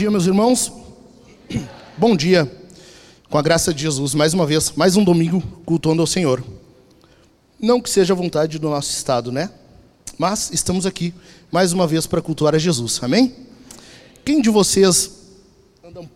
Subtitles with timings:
[0.00, 0.72] Dia, meus irmãos.
[1.98, 2.50] Bom dia.
[3.28, 6.42] Com a graça de Jesus, mais uma vez, mais um domingo cultuando ao Senhor.
[7.60, 9.50] Não que seja a vontade do nosso estado, né?
[10.16, 11.12] Mas estamos aqui
[11.52, 12.98] mais uma vez para cultuar a Jesus.
[13.02, 13.36] Amém?
[14.24, 15.10] Quem de vocês
[15.84, 16.10] anda,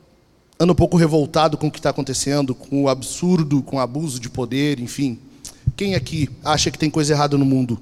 [0.58, 4.18] anda um pouco revoltado com o que está acontecendo, com o absurdo, com o abuso
[4.18, 5.18] de poder, enfim?
[5.76, 7.78] Quem aqui acha que tem coisa errada no mundo?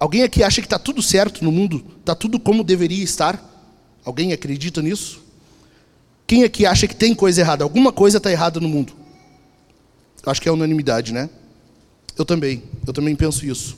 [0.00, 1.84] Alguém aqui acha que está tudo certo no mundo?
[2.00, 3.52] Está tudo como deveria estar?
[4.06, 5.20] Alguém acredita nisso?
[6.28, 7.64] Quem aqui acha que tem coisa errada?
[7.64, 8.92] Alguma coisa está errada no mundo?
[10.24, 11.28] Acho que é unanimidade, né?
[12.16, 12.62] Eu também.
[12.86, 13.76] Eu também penso isso.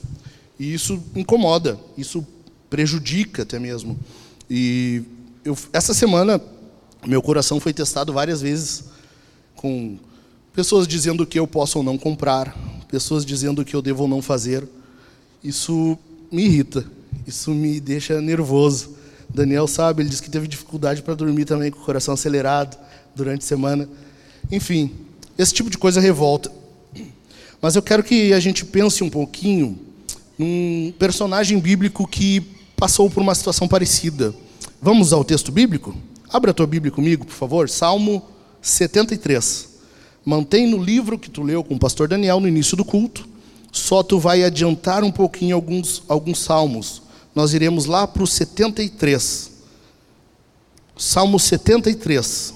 [0.59, 2.25] E isso incomoda, isso
[2.69, 3.99] prejudica até mesmo.
[4.47, 5.01] E
[5.43, 6.39] eu, essa semana,
[7.07, 8.83] meu coração foi testado várias vezes
[9.55, 9.97] com
[10.53, 12.55] pessoas dizendo que eu posso ou não comprar,
[12.87, 14.67] pessoas dizendo que eu devo ou não fazer.
[15.43, 15.97] Isso
[16.31, 16.85] me irrita,
[17.25, 18.98] isso me deixa nervoso.
[19.33, 22.77] Daniel sabe, ele disse que teve dificuldade para dormir também, com o coração acelerado
[23.15, 23.87] durante a semana.
[24.51, 24.91] Enfim,
[25.37, 26.51] esse tipo de coisa revolta.
[27.61, 29.77] Mas eu quero que a gente pense um pouquinho
[30.37, 32.41] num personagem bíblico que
[32.75, 34.33] passou por uma situação parecida.
[34.81, 35.95] Vamos ao texto bíblico?
[36.31, 37.69] Abra a tua Bíblia comigo, por favor.
[37.69, 38.23] Salmo
[38.61, 39.69] 73.
[40.23, 43.27] Mantém no livro que tu leu com o pastor Daniel no início do culto.
[43.71, 47.01] Só tu vai adiantar um pouquinho alguns, alguns salmos
[47.33, 49.51] nós iremos lá para o 73.
[50.97, 52.53] Salmo 73.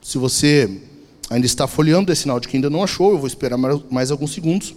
[0.00, 0.80] Se você
[1.28, 4.32] ainda está folheando, é sinal de que ainda não achou, eu vou esperar mais alguns
[4.32, 4.74] segundos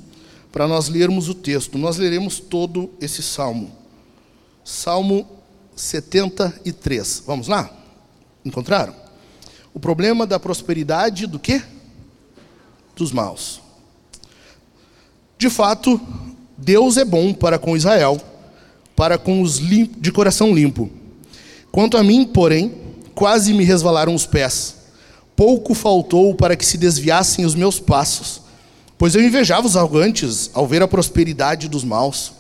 [0.52, 1.78] para nós lermos o texto.
[1.78, 3.72] Nós leremos todo esse salmo.
[4.64, 5.28] Salmo
[5.76, 7.24] 73.
[7.26, 7.72] Vamos lá?
[8.44, 8.94] Encontraram?
[9.74, 11.62] O problema da prosperidade do quê?
[12.96, 13.62] Dos maus.
[15.38, 16.00] De fato,
[16.64, 18.22] Deus é bom para com Israel,
[18.96, 20.92] para com os de coração limpo.
[21.72, 22.72] Quanto a mim, porém,
[23.16, 24.76] quase me resvalaram os pés.
[25.36, 28.42] Pouco faltou para que se desviassem os meus passos,
[28.96, 32.32] pois eu invejava os arrogantes ao ver a prosperidade dos maus.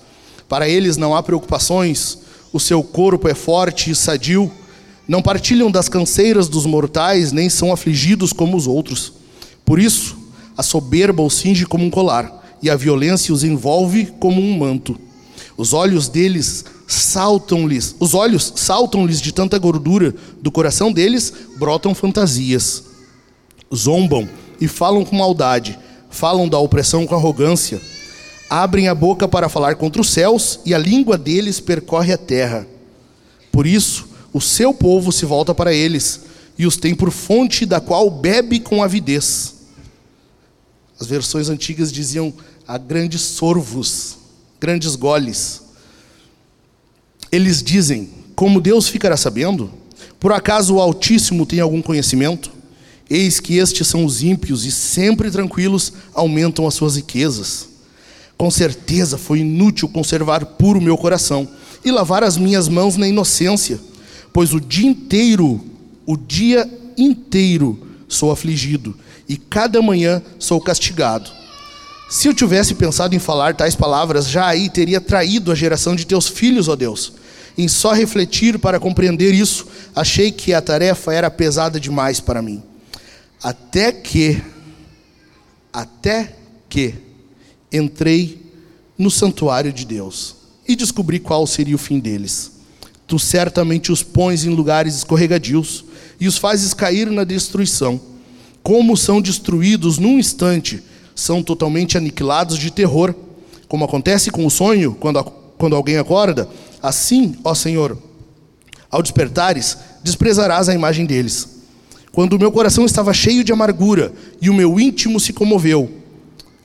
[0.48, 2.20] Para eles não há preocupações,
[2.54, 4.52] o seu corpo é forte e sadio,
[5.08, 9.14] não partilham das canseiras dos mortais, nem são afligidos como os outros.
[9.66, 10.16] Por isso,
[10.56, 14.98] a soberba os cinge como um colar e a violência os envolve como um manto.
[15.58, 22.84] Os olhos deles saltam-lhes, os olhos saltam-lhes de tanta gordura, do coração deles brotam fantasias.
[23.74, 24.28] Zombam
[24.60, 25.78] e falam com maldade,
[26.10, 27.82] falam da opressão com arrogância.
[28.50, 32.68] Abrem a boca para falar contra os céus e a língua deles percorre a terra.
[33.52, 36.22] Por isso, o seu povo se volta para eles
[36.58, 39.61] e os tem por fonte da qual bebe com avidez.
[41.02, 42.32] As versões antigas diziam
[42.68, 44.18] a grandes sorvos,
[44.60, 45.64] grandes goles.
[47.32, 49.72] Eles dizem: Como Deus ficará sabendo?
[50.20, 52.52] Por acaso o Altíssimo tem algum conhecimento?
[53.10, 57.68] Eis que estes são os ímpios e sempre tranquilos aumentam as suas riquezas.
[58.38, 61.48] Com certeza foi inútil conservar puro meu coração
[61.84, 63.80] e lavar as minhas mãos na inocência,
[64.32, 65.66] pois o dia inteiro,
[66.06, 68.96] o dia inteiro sou afligido
[69.28, 71.30] e cada manhã sou castigado.
[72.10, 76.06] Se eu tivesse pensado em falar tais palavras, já aí teria traído a geração de
[76.06, 77.14] teus filhos, ó Deus.
[77.58, 82.62] Em só refletir para compreender isso, achei que a tarefa era pesada demais para mim.
[83.42, 84.42] Até que,
[85.72, 86.36] até
[86.68, 86.96] que,
[87.72, 88.46] entrei
[88.98, 90.36] no santuário de Deus
[90.68, 92.52] e descobri qual seria o fim deles.
[93.08, 95.86] Tu certamente os pões em lugares escorregadios
[96.20, 98.00] e os fazes cair na destruição.
[98.64, 100.84] Como são destruídos num instante
[101.16, 103.14] são totalmente aniquilados de terror,
[103.68, 105.24] como acontece com o sonho quando,
[105.58, 106.48] quando alguém acorda.
[106.82, 107.98] Assim, ó Senhor,
[108.90, 111.48] ao despertares, desprezarás a imagem deles.
[112.12, 114.12] Quando o meu coração estava cheio de amargura
[114.42, 115.90] e o meu íntimo se comoveu,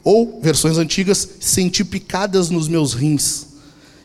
[0.03, 3.47] ou, versões antigas, senti picadas nos meus rins.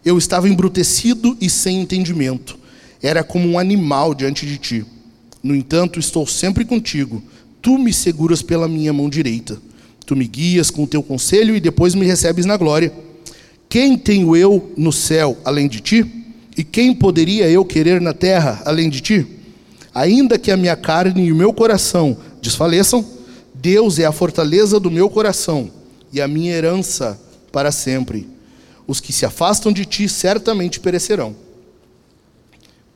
[0.03, 2.57] Eu estava embrutecido e sem entendimento.
[3.01, 4.85] Era como um animal diante de ti.
[5.43, 7.21] No entanto, estou sempre contigo.
[7.61, 9.61] Tu me seguras pela minha mão direita.
[10.05, 12.91] Tu me guias com o teu conselho e depois me recebes na glória.
[13.69, 16.05] Quem tenho eu no céu além de ti?
[16.57, 19.25] E quem poderia eu querer na terra além de ti?
[19.93, 23.05] Ainda que a minha carne e o meu coração desfaleçam,
[23.53, 25.69] Deus é a fortaleza do meu coração
[26.11, 27.19] e a minha herança
[27.51, 28.27] para sempre.
[28.87, 31.35] Os que se afastam de ti certamente perecerão.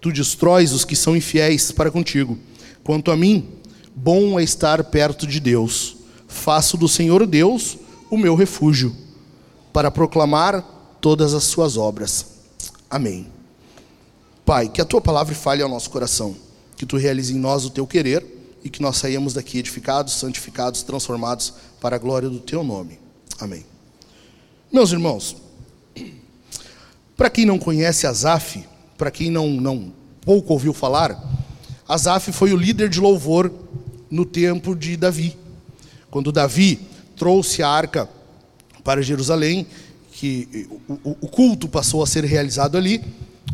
[0.01, 2.37] Tu destróis os que são infiéis para contigo.
[2.83, 3.47] Quanto a mim,
[3.95, 5.95] bom é estar perto de Deus
[6.35, 7.77] faço do Senhor Deus
[8.09, 8.95] o meu refúgio,
[9.73, 10.61] para proclamar
[11.01, 12.25] todas as suas obras.
[12.89, 13.27] Amém.
[14.45, 16.35] Pai, que a tua palavra fale ao nosso coração,
[16.77, 18.23] que tu realize em nós o teu querer
[18.63, 22.99] e que nós saímos daqui edificados, santificados, transformados para a glória do teu nome.
[23.39, 23.65] Amém.
[24.71, 25.35] Meus irmãos,
[27.17, 28.63] para quem não conhece Asaf,
[28.97, 29.91] para quem não, não
[30.21, 31.21] pouco ouviu falar,
[31.87, 33.51] Asaf foi o líder de louvor
[34.09, 35.35] no tempo de Davi.
[36.09, 36.79] Quando Davi
[37.15, 38.09] trouxe a arca
[38.83, 39.67] para Jerusalém,
[40.11, 43.03] que o, o culto passou a ser realizado ali,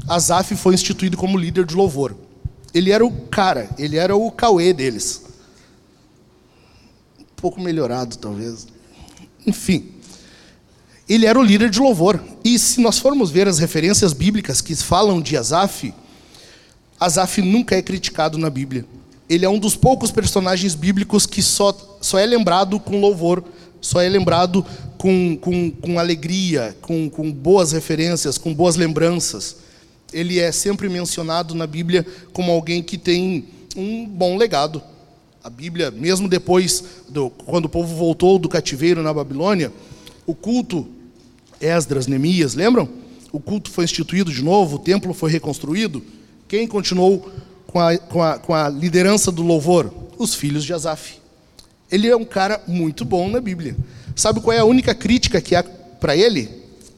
[0.08, 2.16] Asaf foi instituído como líder de louvor.
[2.74, 5.24] Ele era o cara, ele era o Cauê deles.
[7.20, 8.68] Um pouco melhorado, talvez.
[9.46, 9.92] Enfim,
[11.10, 12.24] ele era o líder de louvor.
[12.44, 15.94] E se nós formos ver as referências bíblicas que falam de Asaf,
[17.00, 18.86] Asaf nunca é criticado na Bíblia.
[19.32, 23.44] Ele é um dos poucos personagens bíblicos que só, só é lembrado com louvor,
[23.80, 24.66] só é lembrado
[24.98, 29.62] com, com, com alegria, com, com boas referências, com boas lembranças
[30.14, 33.46] ele é sempre mencionado na Bíblia como alguém que tem
[33.76, 34.82] um bom legado.
[35.44, 39.72] A Bíblia, mesmo depois, do, quando o povo voltou do cativeiro na Babilônia,
[40.26, 40.88] o culto,
[41.60, 42.88] Esdras, Neemias, lembram?
[43.32, 46.04] O culto foi instituído de novo, o templo foi reconstruído.
[46.48, 47.32] Quem continuou
[47.72, 49.92] com a, com a, com a liderança do louvor?
[50.18, 51.20] Os filhos de Asaf.
[51.90, 53.76] Ele é um cara muito bom na Bíblia.
[54.16, 56.50] Sabe qual é a única crítica que há para ele?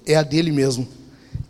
[0.06, 0.88] É a dele mesmo.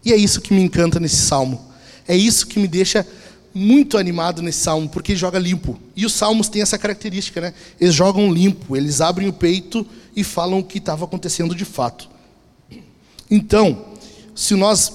[0.06, 1.60] E é isso que me encanta nesse salmo.
[2.08, 3.06] É isso que me deixa
[3.54, 5.80] muito animado nesse salmo, porque joga limpo.
[5.96, 7.54] E os salmos têm essa característica, né?
[7.80, 9.86] Eles jogam limpo, eles abrem o peito
[10.16, 12.10] e falam o que estava acontecendo de fato.
[13.30, 13.86] Então,
[14.36, 14.92] se nós uh,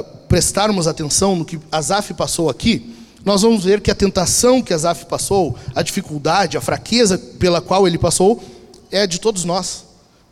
[0.00, 4.74] uh, prestarmos atenção no que Asaf passou aqui, nós vamos ver que a tentação que
[4.74, 8.42] Asaf passou, a dificuldade, a fraqueza pela qual ele passou,
[8.90, 9.84] é de todos nós.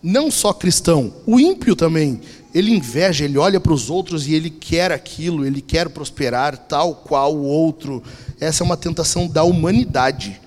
[0.02, 2.20] Não só cristão, o ímpio também
[2.52, 6.96] ele inveja, ele olha para os outros e ele quer aquilo, ele quer prosperar tal
[6.96, 8.02] qual o outro.
[8.40, 10.40] Essa é uma tentação da humanidade.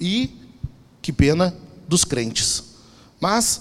[0.00, 0.30] E,
[1.00, 1.54] que pena,
[1.88, 2.64] dos crentes.
[3.20, 3.60] Mas,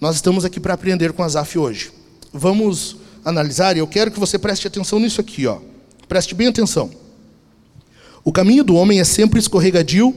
[0.00, 1.90] nós estamos aqui para aprender com Asaf hoje.
[2.32, 5.58] Vamos analisar, e eu quero que você preste atenção nisso aqui, ó.
[6.06, 6.90] Preste bem atenção.
[8.26, 10.12] O caminho do homem é sempre escorregadio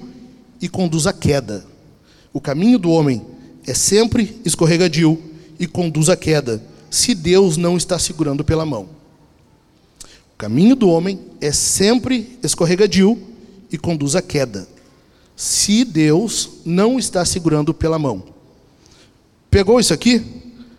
[0.60, 1.64] e conduz à queda.
[2.34, 3.24] O caminho do homem
[3.68, 5.22] é sempre escorregadio
[5.60, 6.60] e conduz à queda
[6.90, 8.90] se Deus não está segurando pela mão.
[10.34, 13.16] O caminho do homem é sempre escorregadio
[13.72, 14.68] e conduz à queda,
[15.36, 18.24] se Deus não está segurando pela mão.
[19.52, 20.26] Pegou isso aqui?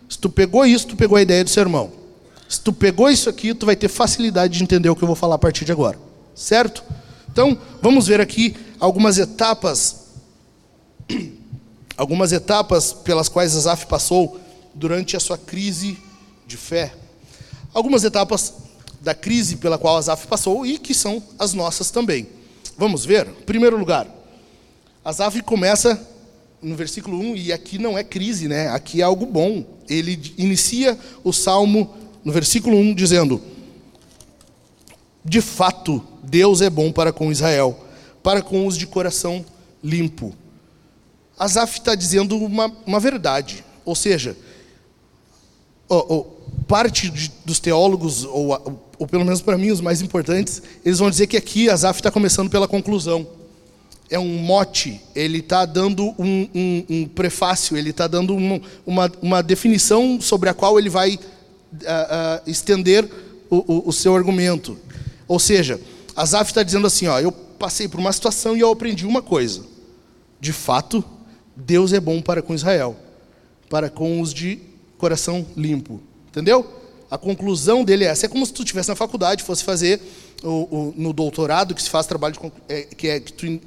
[0.09, 1.93] Se tu pegou isso, tu pegou a ideia do sermão.
[2.49, 5.15] Se tu pegou isso aqui, tu vai ter facilidade de entender o que eu vou
[5.15, 5.97] falar a partir de agora.
[6.35, 6.83] Certo?
[7.31, 10.01] Então, vamos ver aqui algumas etapas
[11.97, 14.39] algumas etapas pelas quais Asaf passou
[14.73, 15.97] durante a sua crise
[16.45, 16.93] de fé.
[17.73, 18.53] Algumas etapas
[18.99, 22.27] da crise pela qual Asaf passou e que são as nossas também.
[22.77, 23.27] Vamos ver?
[23.27, 24.07] Em primeiro lugar,
[25.03, 25.99] Asaf começa
[26.61, 28.67] no versículo 1, e aqui não é crise, né?
[28.69, 29.65] Aqui é algo bom.
[29.89, 33.41] Ele inicia o salmo no versículo 1 dizendo:
[35.25, 37.77] De fato, Deus é bom para com Israel,
[38.21, 39.43] para com os de coração
[39.83, 40.33] limpo.
[41.37, 44.37] Asaf está dizendo uma, uma verdade, ou seja,
[45.89, 50.61] ou, ou, parte de, dos teólogos, ou, ou pelo menos para mim os mais importantes,
[50.85, 53.27] eles vão dizer que aqui Asaf está começando pela conclusão.
[54.09, 59.11] É um mote, ele está dando um, um, um, prefácio, ele está dando uma, uma,
[59.21, 63.09] uma, definição sobre a qual ele vai uh, uh, estender
[63.49, 64.77] o, o, o seu argumento.
[65.27, 65.79] Ou seja,
[66.15, 69.63] Asaf está dizendo assim: ó, eu passei por uma situação e eu aprendi uma coisa.
[70.39, 71.03] De fato,
[71.55, 72.95] Deus é bom para com Israel,
[73.69, 74.59] para com os de
[74.97, 76.01] coração limpo.
[76.27, 76.79] Entendeu?
[77.09, 78.25] A conclusão dele é essa.
[78.25, 80.01] É como se tu estivesse na faculdade, fosse fazer
[80.43, 83.59] o, o, no doutorado, que se faz trabalho, de, é, que é que tu,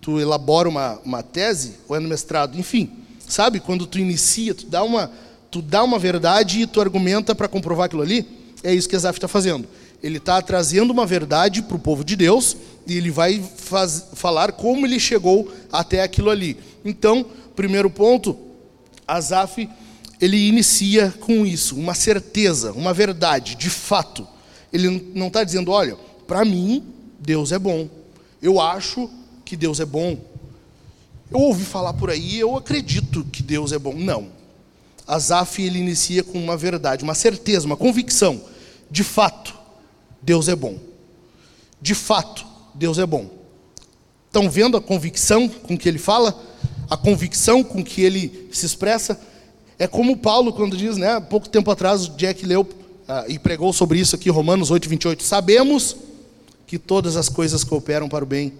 [0.00, 2.90] tu elabora uma, uma tese, ou é no mestrado, enfim.
[3.28, 3.60] Sabe?
[3.60, 5.10] Quando tu inicia, tu dá uma,
[5.50, 8.26] tu dá uma verdade e tu argumenta para comprovar aquilo ali.
[8.62, 9.68] É isso que Asaf está fazendo.
[10.02, 14.52] Ele está trazendo uma verdade para o povo de Deus e ele vai faz, falar
[14.52, 16.56] como ele chegou até aquilo ali.
[16.84, 18.36] Então, primeiro ponto,
[19.06, 19.68] Asaf
[20.20, 24.26] ele inicia com isso, uma certeza, uma verdade, de fato.
[24.72, 26.82] Ele não está dizendo, olha, para mim,
[27.18, 27.88] Deus é bom.
[28.40, 29.10] Eu acho
[29.44, 30.18] que Deus é bom.
[31.30, 33.94] Eu ouvi falar por aí, eu acredito que Deus é bom.
[33.94, 34.28] Não.
[35.06, 38.40] Asaf, ele inicia com uma verdade, uma certeza, uma convicção.
[38.90, 39.55] De fato,
[40.26, 40.76] Deus é bom.
[41.80, 43.30] De fato, Deus é bom.
[44.26, 46.36] Estão vendo a convicção com que ele fala?
[46.90, 49.18] A convicção com que ele se expressa?
[49.78, 52.68] É como Paulo, quando diz, né, pouco tempo atrás, Jack leu
[53.06, 55.22] ah, e pregou sobre isso aqui, Romanos 8, 28.
[55.22, 55.96] Sabemos
[56.66, 58.52] que todas as coisas cooperam para o bem.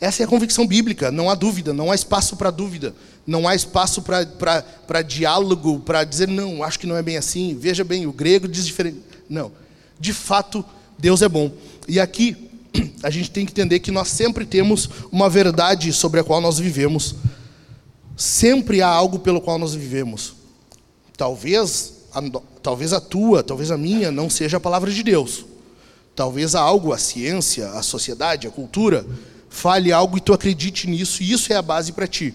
[0.00, 2.92] Essa é a convicção bíblica, não há dúvida, não há espaço para dúvida,
[3.24, 7.84] não há espaço para diálogo, para dizer, não, acho que não é bem assim, veja
[7.84, 8.98] bem, o grego diz diferente.
[9.30, 9.52] Não,
[10.02, 10.64] de fato,
[10.98, 11.52] Deus é bom.
[11.86, 12.50] E aqui,
[13.04, 16.58] a gente tem que entender que nós sempre temos uma verdade sobre a qual nós
[16.58, 17.14] vivemos,
[18.16, 20.34] sempre há algo pelo qual nós vivemos.
[21.16, 22.20] Talvez a,
[22.60, 25.44] talvez a tua, talvez a minha, não seja a palavra de Deus.
[26.16, 29.06] Talvez há algo, a ciência, a sociedade, a cultura,
[29.48, 32.34] fale algo e tu acredite nisso, e isso é a base para ti.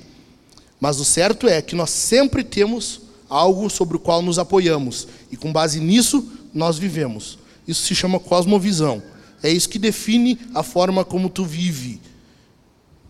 [0.80, 5.36] Mas o certo é que nós sempre temos algo sobre o qual nos apoiamos, e
[5.36, 7.38] com base nisso nós vivemos.
[7.68, 9.04] Isso se chama cosmovisão.
[9.44, 12.02] É isso que define a forma como tu vive.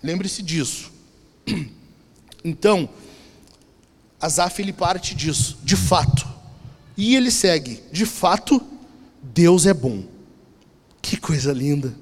[0.02, 0.92] Lembre-se disso.
[2.46, 2.88] Então,
[4.22, 6.26] Azaf ele parte disso, de fato.
[6.96, 8.62] E ele segue: de fato,
[9.22, 10.04] Deus é bom.
[11.02, 11.94] Que coisa linda,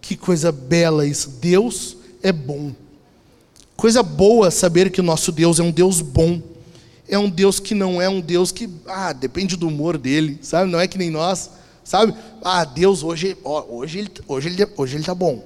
[0.00, 1.30] que coisa bela isso.
[1.40, 2.72] Deus é bom.
[3.76, 6.40] Coisa boa saber que o nosso Deus é um Deus bom.
[7.08, 10.70] É um Deus que não é um Deus que, ah, depende do humor dele, sabe?
[10.70, 11.50] Não é que nem nós,
[11.84, 12.14] sabe?
[12.42, 15.44] Ah, Deus hoje, ó, hoje hoje hoje ele tá bom.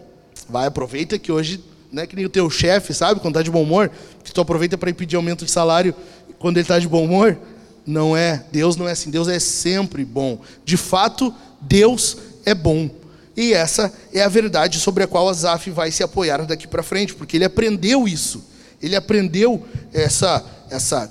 [0.48, 3.20] Vai aproveita que hoje, não é que nem o teu chefe, sabe?
[3.20, 3.90] Quando tá de bom humor,
[4.22, 5.94] que tu aproveita para pedir aumento de salário
[6.38, 7.38] quando ele está de bom humor.
[7.86, 10.40] Não é, Deus não é assim, Deus é sempre bom.
[10.64, 12.88] De fato, Deus é bom.
[13.36, 17.14] E essa é a verdade sobre a qual Asaf vai se apoiar daqui para frente,
[17.14, 18.44] porque ele aprendeu isso.
[18.80, 21.10] Ele aprendeu essa essa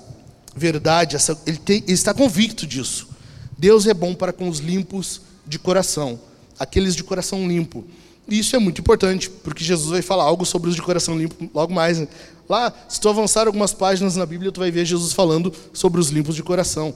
[0.55, 3.09] verdade, essa, ele, tem, ele está convicto disso.
[3.63, 6.19] Deus é bom para com os limpos de coração,
[6.59, 7.85] aqueles de coração limpo.
[8.27, 11.49] E isso é muito importante, porque Jesus vai falar algo sobre os de coração limpo
[11.53, 11.97] logo mais.
[11.97, 12.09] Né?
[12.49, 16.09] Lá, se tu avançar algumas páginas na Bíblia, tu vai ver Jesus falando sobre os
[16.09, 16.93] limpos de coração.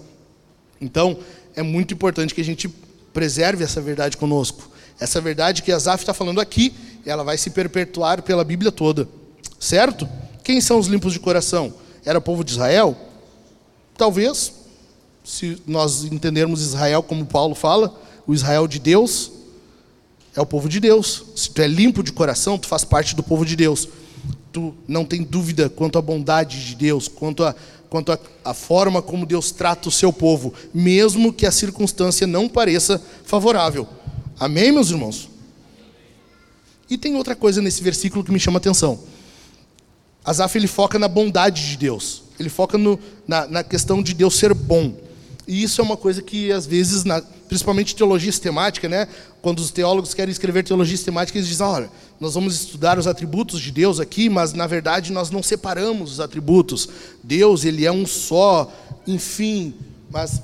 [0.82, 1.18] Então,
[1.56, 2.68] é muito importante que a gente
[3.14, 4.70] preserve essa verdade conosco.
[5.00, 6.74] Essa verdade que Asaf está falando aqui,
[7.06, 9.08] ela vai se perpetuar pela Bíblia toda.
[9.58, 10.06] Certo?
[10.44, 11.74] Quem são os limpos de coração?
[12.04, 12.94] Era o povo de Israel?
[13.98, 14.52] Talvez,
[15.28, 17.94] se nós entendermos Israel como Paulo fala,
[18.26, 19.32] o Israel de Deus
[20.36, 21.26] é o povo de Deus.
[21.36, 23.88] Se tu é limpo de coração, tu faz parte do povo de Deus
[24.58, 27.56] tu não tem dúvida quanto à bondade de Deus, quanto a,
[27.92, 33.00] quanto a forma como Deus trata o seu povo, mesmo que a circunstância não pareça
[33.24, 33.88] favorável.
[34.40, 35.30] Amém, meus irmãos?
[36.90, 39.00] E tem outra coisa nesse versículo que me chama a atenção.
[40.26, 42.24] Asaf ele foca na bondade de Deus.
[42.40, 44.96] Ele foca no, na, na questão de Deus ser bom.
[45.48, 49.08] E isso é uma coisa que, às vezes, na, principalmente teologia sistemática, né?
[49.42, 51.90] quando os teólogos querem escrever teologia sistemática, eles dizem: olha,
[52.20, 56.20] nós vamos estudar os atributos de Deus aqui, mas, na verdade, nós não separamos os
[56.20, 56.90] atributos.
[57.24, 58.70] Deus, ele é um só,
[59.08, 59.74] enfim.
[60.12, 60.42] Mas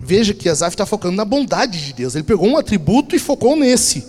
[0.00, 2.14] veja que Asaf está focando na bondade de Deus.
[2.14, 4.04] Ele pegou um atributo e focou nesse.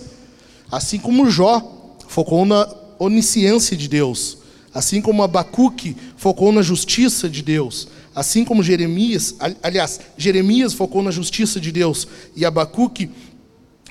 [0.70, 4.37] Assim como Jó focou na onisciência de Deus.
[4.78, 7.88] Assim como Abacuque focou na justiça de Deus.
[8.14, 12.06] Assim como Jeremias, aliás, Jeremias focou na justiça de Deus
[12.36, 13.10] e Abacuque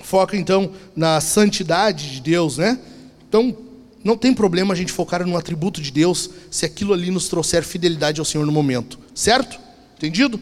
[0.01, 2.79] foca então na santidade de Deus, né?
[3.27, 3.53] Então,
[4.01, 7.65] não tem problema a gente focar no atributo de Deus se aquilo ali nos trouxer
[7.65, 9.59] fidelidade ao Senhor no momento, certo?
[9.97, 10.39] Entendido?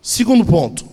[0.00, 0.86] Segundo ponto.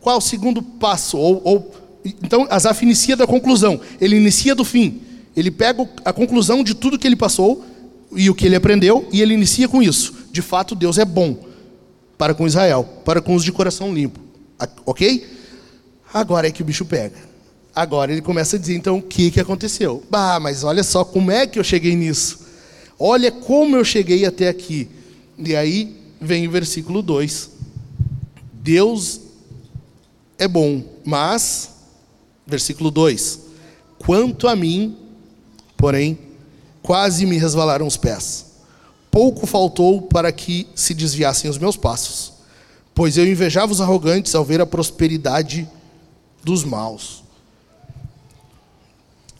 [0.00, 1.18] Qual o segundo passo?
[1.18, 5.02] Ou, ou, então, Asaf inicia da conclusão, ele inicia do fim.
[5.38, 7.64] Ele pega a conclusão de tudo que ele passou
[8.12, 10.14] e o que ele aprendeu, e ele inicia com isso.
[10.32, 11.46] De fato, Deus é bom
[12.16, 14.18] para com Israel, para com os de coração limpo.
[14.84, 15.24] Ok?
[16.12, 17.16] Agora é que o bicho pega.
[17.72, 20.02] Agora ele começa a dizer, então, o que, que aconteceu?
[20.10, 22.40] Bah, mas olha só como é que eu cheguei nisso.
[22.98, 24.88] Olha como eu cheguei até aqui.
[25.38, 27.50] E aí vem o versículo 2.
[28.52, 29.20] Deus
[30.36, 31.70] é bom, mas,
[32.44, 33.40] versículo 2:
[33.98, 34.96] Quanto a mim,
[35.78, 36.18] porém,
[36.82, 38.46] quase me resvalaram os pés.
[39.10, 42.34] Pouco faltou para que se desviassem os meus passos,
[42.94, 45.66] pois eu invejava os arrogantes ao ver a prosperidade
[46.44, 47.22] dos maus.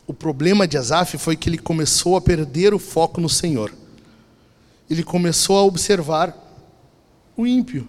[0.07, 3.75] O problema de Asaf foi que ele começou a perder o foco no Senhor.
[4.88, 6.35] Ele começou a observar
[7.37, 7.87] o ímpio.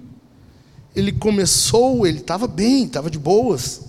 [0.94, 3.82] Ele começou, ele estava bem, estava de boas,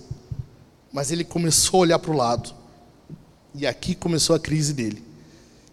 [0.93, 2.60] mas ele começou a olhar para o lado.
[3.54, 5.11] E aqui começou a crise dele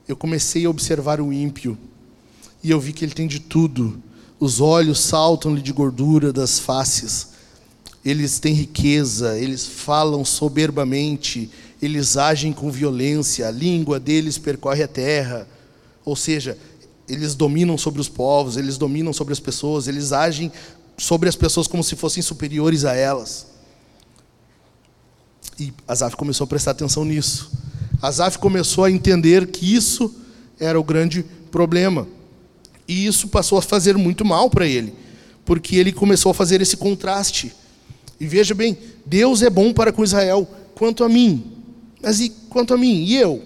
[0.08, 1.78] eu comecei a observar o ímpio
[2.64, 4.02] e eu vi que ele tem de tudo.
[4.40, 7.30] Os olhos saltam-lhe de gordura das faces.
[8.06, 11.50] Eles têm riqueza, eles falam soberbamente,
[11.82, 15.48] eles agem com violência, a língua deles percorre a terra.
[16.06, 16.58] Ou seja,
[17.08, 20.52] eles dominam sobre os povos, eles dominam sobre as pessoas, eles agem
[20.98, 23.48] sobre as pessoas como se fossem superiores a elas.
[25.60, 27.52] E Asaf começou a prestar atenção nisso.
[28.02, 30.14] Asaf começou a entender que isso
[30.60, 32.08] era o grande problema.
[32.88, 34.94] E isso passou a fazer muito mal para ele,
[35.44, 37.54] porque ele começou a fazer esse contraste.
[38.20, 41.44] E veja bem, Deus é bom para com Israel, quanto a mim.
[42.02, 43.04] Mas e quanto a mim?
[43.04, 43.42] E eu?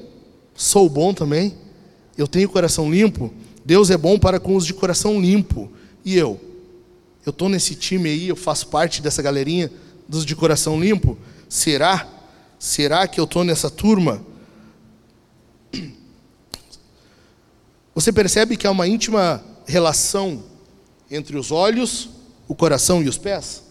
[0.53, 1.55] Sou bom também?
[2.17, 3.33] Eu tenho coração limpo?
[3.65, 5.71] Deus é bom para com os de coração limpo.
[6.03, 6.39] E eu?
[7.25, 9.71] Eu estou nesse time aí, eu faço parte dessa galerinha
[10.07, 11.17] dos de coração limpo?
[11.51, 12.07] Será?
[12.57, 14.25] Será que eu estou nessa turma?
[17.93, 20.45] Você percebe que há uma íntima relação
[21.09, 22.07] entre os olhos,
[22.47, 23.63] o coração e os pés?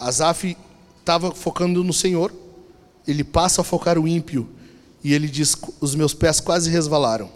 [0.00, 0.56] Asaf
[1.00, 2.32] estava focando no Senhor,
[3.06, 4.48] ele passa a focar o ímpio,
[5.02, 7.30] e ele diz: Os meus pés quase resvalaram.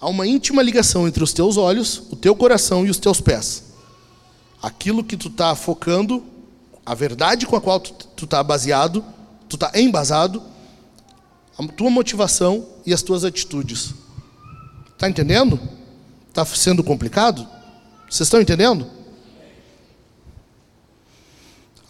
[0.00, 3.64] Há uma íntima ligação entre os teus olhos, o teu coração e os teus pés.
[4.62, 6.24] Aquilo que tu está focando,
[6.88, 9.04] a verdade com a qual tu está baseado,
[9.46, 10.42] tu está embasado,
[11.58, 13.92] a tua motivação e as tuas atitudes.
[14.94, 15.60] Está entendendo?
[16.30, 17.46] Está sendo complicado?
[18.08, 18.86] Vocês estão entendendo?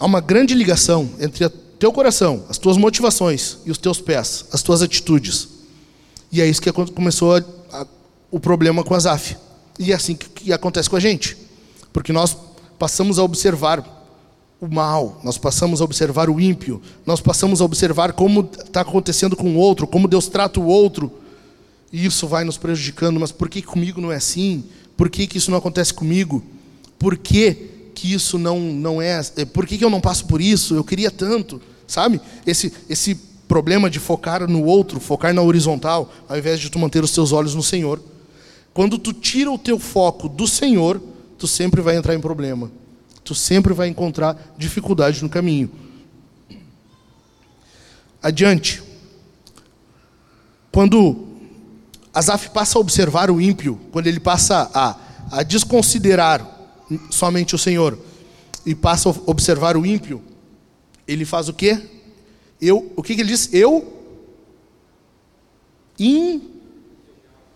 [0.00, 4.47] Há uma grande ligação entre o teu coração, as tuas motivações e os teus pés,
[4.52, 5.47] as tuas atitudes.
[6.33, 7.87] E é isso que começou a, a,
[8.33, 9.37] o problema com Azaf.
[9.78, 11.37] E é assim que, que acontece com a gente.
[11.93, 12.37] Porque nós
[12.76, 13.98] passamos a observar
[14.61, 19.37] o mal, nós passamos a observar o ímpio, nós passamos a observar como está acontecendo
[19.37, 21.12] com o outro, como Deus trata o outro,
[21.93, 23.21] e isso vai nos prejudicando.
[23.21, 24.65] Mas por que comigo não é assim?
[24.97, 26.43] Por que, que isso não acontece comigo?
[26.99, 27.55] Por que,
[27.95, 29.21] que isso não, não é.
[29.37, 30.75] Eh, por que, que eu não passo por isso?
[30.75, 32.21] Eu queria tanto, sabe?
[32.45, 33.15] Esse, esse
[33.47, 37.30] problema de focar no outro, focar na horizontal, ao invés de tu manter os teus
[37.30, 38.02] olhos no Senhor.
[38.75, 41.00] Quando tu tira o teu foco do Senhor,
[41.39, 42.71] tu sempre vai entrar em problema
[43.28, 45.71] tu sempre vai encontrar dificuldade no caminho.
[48.23, 48.82] Adiante.
[50.73, 51.26] Quando
[52.12, 54.97] Asaf passa a observar o ímpio, quando ele passa a,
[55.30, 56.43] a desconsiderar
[57.10, 57.99] somente o Senhor
[58.64, 60.23] e passa a observar o ímpio,
[61.06, 61.86] ele faz o quê?
[62.58, 63.52] Eu, o que, que ele diz?
[63.52, 63.93] Eu
[65.99, 66.50] in,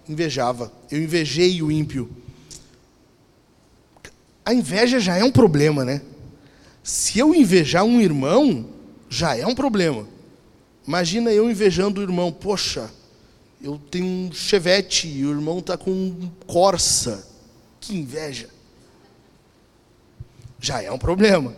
[0.06, 0.70] invejava.
[0.90, 2.10] Eu invejei o ímpio.
[4.44, 6.02] A inveja já é um problema, né?
[6.82, 8.66] Se eu invejar um irmão,
[9.08, 10.06] já é um problema.
[10.86, 12.90] Imagina eu invejando o irmão, poxa,
[13.62, 17.28] eu tenho um chevette e o irmão está com um Corsa.
[17.80, 18.48] Que inveja.
[20.60, 21.54] Já é um problema.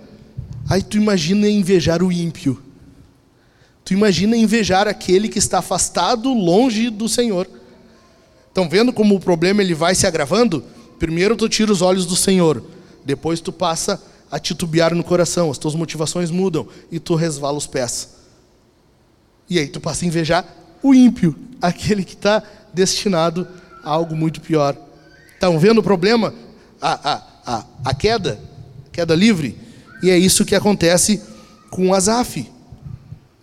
[0.69, 2.63] Aí tu imagina invejar o ímpio.
[3.85, 7.49] Tu imagina invejar aquele que está afastado, longe do Senhor.
[8.49, 10.65] Estão vendo como o problema ele vai se agravando?
[10.99, 12.65] Primeiro tu tira os olhos do Senhor,
[13.05, 17.67] depois tu passa a titubear no coração, as tuas motivações mudam e tu resvala os
[17.67, 18.15] pés.
[19.49, 20.45] E aí tu passa a invejar
[20.83, 23.47] o ímpio, aquele que está destinado
[23.83, 24.77] a algo muito pior.
[25.33, 26.35] Estão vendo o problema?
[26.81, 28.41] A, a, a, a queda,
[28.91, 29.59] queda livre.
[30.03, 31.23] E é isso que acontece
[31.71, 32.51] com Asaf.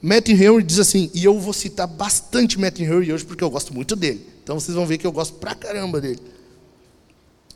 [0.01, 3.73] Matthew Henry diz assim, e eu vou citar bastante Matthew Henry hoje porque eu gosto
[3.73, 4.25] muito dele.
[4.43, 6.19] Então vocês vão ver que eu gosto pra caramba dele.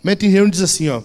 [0.03, 1.01] Matthew Henry diz assim, ó,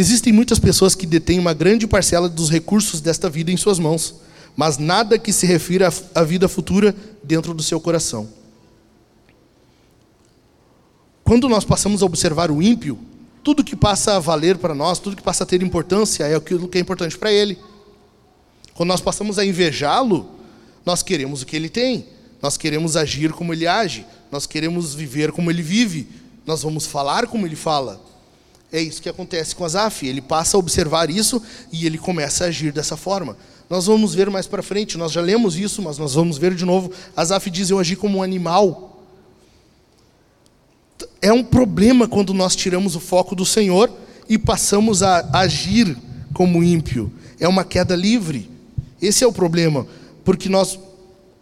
[0.00, 4.14] Existem muitas pessoas que detêm uma grande parcela dos recursos desta vida em suas mãos,
[4.56, 8.28] mas nada que se refira à vida futura dentro do seu coração.
[11.24, 12.96] Quando nós passamos a observar o ímpio,
[13.42, 16.68] tudo que passa a valer para nós, tudo que passa a ter importância é aquilo
[16.68, 17.58] que é importante para ele.
[18.74, 20.30] Quando nós passamos a invejá-lo,
[20.86, 22.06] nós queremos o que ele tem,
[22.40, 26.06] nós queremos agir como ele age, nós queremos viver como ele vive,
[26.46, 28.06] nós vamos falar como ele fala.
[28.72, 30.06] É isso que acontece com Azaf.
[30.06, 33.36] Ele passa a observar isso e ele começa a agir dessa forma.
[33.68, 36.64] Nós vamos ver mais para frente, nós já lemos isso, mas nós vamos ver de
[36.64, 36.90] novo.
[37.16, 39.04] Azaf diz: Eu agi como um animal.
[41.20, 43.90] É um problema quando nós tiramos o foco do Senhor
[44.28, 45.96] e passamos a agir
[46.32, 47.12] como ímpio.
[47.40, 48.50] É uma queda livre.
[49.00, 49.86] Esse é o problema,
[50.24, 50.78] porque nós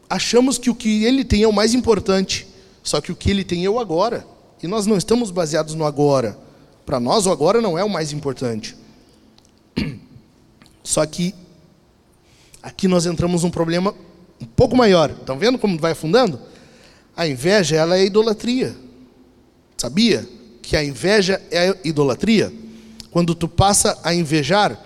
[0.08, 2.46] achamos que o que ele tem é o mais importante,
[2.82, 4.26] só que o que ele tem é o agora.
[4.62, 6.38] E nós não estamos baseados no agora.
[6.86, 8.76] Para nós, o agora não é o mais importante.
[10.84, 11.34] Só que
[12.62, 13.92] aqui nós entramos num problema
[14.40, 15.10] um pouco maior.
[15.10, 16.40] Estão vendo como vai afundando?
[17.16, 18.76] A inveja, ela é idolatria.
[19.76, 20.26] Sabia
[20.62, 22.52] que a inveja é idolatria?
[23.10, 24.80] Quando tu passa a invejar,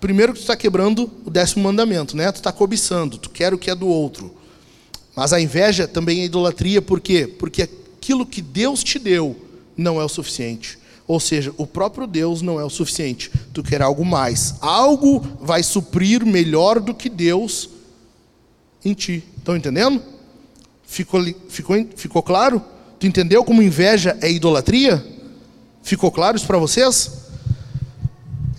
[0.00, 2.30] primeiro que tu está quebrando o décimo mandamento, né?
[2.30, 4.32] Tu está cobiçando, tu quer o que é do outro.
[5.16, 7.26] Mas a inveja também é idolatria, por quê?
[7.26, 9.36] Porque aquilo que Deus te deu
[9.76, 10.79] não é o suficiente.
[11.10, 13.32] Ou seja, o próprio Deus não é o suficiente.
[13.52, 14.54] Tu quer algo mais.
[14.60, 17.68] Algo vai suprir melhor do que Deus
[18.84, 19.24] em ti.
[19.36, 20.00] Estão entendendo?
[20.86, 22.62] Ficou, ficou, ficou claro?
[23.00, 25.04] Tu entendeu como inveja é idolatria?
[25.82, 27.10] Ficou claro isso para vocês?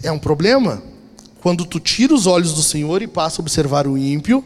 [0.03, 0.83] É um problema
[1.39, 4.43] quando tu tira os olhos do Senhor e passa a observar o ímpio,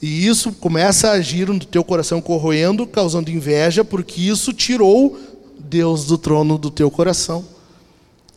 [0.00, 5.33] e isso começa a agir no teu coração corroendo, causando inveja, porque isso tirou
[5.64, 7.44] Deus do trono do teu coração.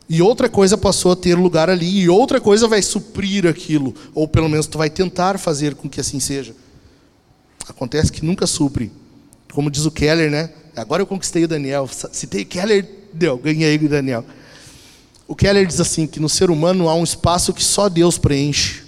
[0.09, 4.27] E outra coisa passou a ter lugar ali, e outra coisa vai suprir aquilo, ou
[4.27, 6.55] pelo menos tu vai tentar fazer com que assim seja.
[7.67, 8.91] Acontece que nunca supre.
[9.51, 10.49] Como diz o Keller, né?
[10.75, 11.89] Agora eu conquistei o Daniel.
[12.11, 14.23] Citei Keller, deu, ganhei o Daniel.
[15.27, 18.83] O Keller diz assim: que no ser humano há um espaço que só Deus preenche.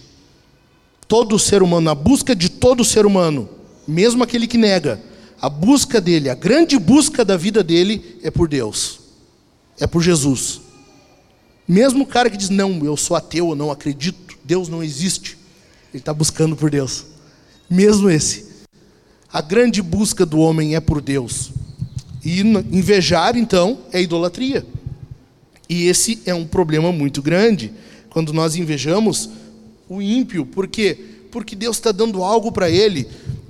[1.08, 3.50] Todo ser humano, a busca de todo ser humano,
[3.88, 5.02] mesmo aquele que nega,
[5.42, 9.00] a busca dele, a grande busca da vida dele é por Deus,
[9.80, 10.62] é por Jesus.
[11.68, 15.38] Mesmo o cara que diz, não, eu sou ateu, eu não acredito, Deus não existe,
[15.94, 17.06] ele está buscando por Deus.
[17.70, 18.46] Mesmo esse.
[19.32, 21.52] A grande busca do homem é por Deus.
[22.26, 24.66] E invejar, então, é idolatria.
[25.70, 27.72] E esse é um problema muito grande,
[28.10, 29.30] quando nós invejamos
[29.88, 30.46] o ímpio.
[30.46, 30.98] Por quê?
[31.32, 33.08] Porque Deus está dando algo para ele.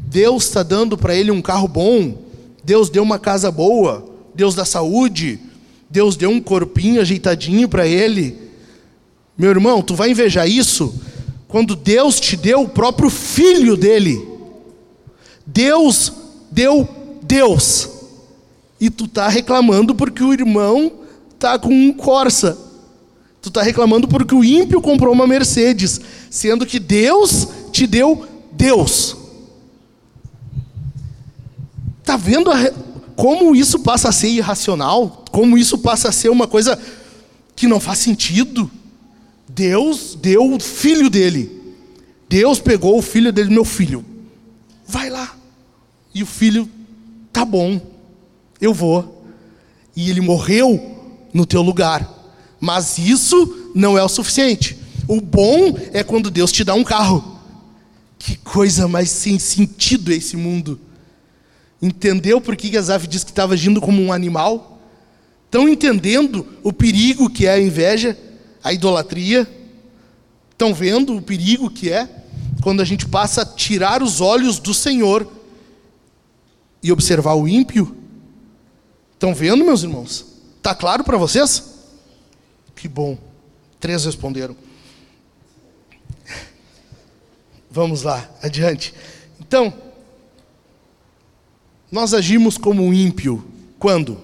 [0.10, 2.18] Deus está dando para ele um carro bom.
[2.64, 4.04] Deus deu uma casa boa.
[4.34, 5.40] Deus dá saúde.
[5.88, 8.36] Deus deu um corpinho ajeitadinho para ele.
[9.38, 11.00] Meu irmão, tu vai invejar isso
[11.48, 14.28] quando Deus te deu o próprio filho dele.
[15.46, 16.12] Deus
[16.52, 16.90] deu
[17.22, 17.88] Deus.
[18.82, 20.92] E tu está reclamando porque o irmão
[21.36, 22.58] está com um Corsa.
[23.44, 29.19] Tu está reclamando porque o ímpio comprou uma Mercedes, sendo que Deus te deu Deus.
[32.10, 32.50] Está vendo
[33.16, 35.24] como isso passa a ser irracional?
[35.32, 36.76] Como isso passa a ser uma coisa
[37.56, 38.72] que não faz sentido?
[39.48, 41.76] Deus deu o filho dele.
[42.28, 44.04] Deus pegou o filho dele, meu filho,
[44.88, 45.36] vai lá.
[46.12, 46.68] E o filho,
[47.32, 47.80] tá bom,
[48.60, 49.24] eu vou.
[49.96, 50.98] E ele morreu
[51.32, 52.12] no teu lugar.
[52.60, 54.80] Mas isso não é o suficiente.
[55.08, 57.40] O bom é quando Deus te dá um carro.
[58.18, 60.89] Que coisa mais sem sentido é esse mundo.
[61.82, 64.80] Entendeu por que Asaf disse que estava agindo como um animal?
[65.46, 68.18] Estão entendendo o perigo que é a inveja,
[68.64, 69.50] a idolatria?
[70.52, 72.08] Estão vendo o perigo que é
[72.62, 75.32] quando a gente passa a tirar os olhos do Senhor
[76.84, 77.96] e observar o ímpio?
[79.14, 80.26] Estão vendo, meus irmãos?
[80.58, 81.64] Está claro para vocês?
[82.76, 83.18] Que bom.
[83.80, 84.56] Três responderam.
[87.72, 88.94] Vamos lá, adiante.
[89.40, 89.74] Então,
[91.92, 93.44] nós agimos como ímpio.
[93.78, 94.18] Quando?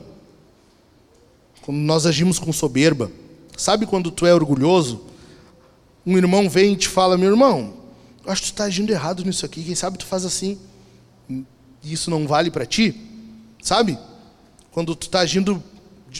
[1.61, 3.11] Quando nós agimos com soberba.
[3.57, 5.01] Sabe quando tu é orgulhoso?
[6.05, 7.73] Um irmão vem e te fala, meu irmão,
[8.25, 10.59] acho que tu está agindo errado nisso aqui, quem sabe tu faz assim.
[11.29, 11.43] E
[11.93, 13.01] isso não vale para ti?
[13.61, 13.97] Sabe?
[14.71, 15.63] Quando tu está agindo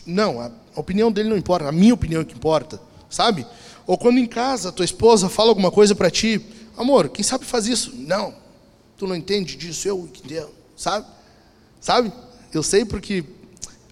[0.05, 3.45] não, a opinião dele não importa, a minha opinião é que importa, sabe?
[3.85, 6.43] Ou quando em casa tua esposa fala alguma coisa para ti,
[6.75, 7.93] amor, quem sabe faz isso?
[7.95, 8.33] Não,
[8.97, 11.05] tu não entende disso, eu entendo, sabe?
[11.85, 12.11] Sabe?
[12.51, 13.23] Eu sei porque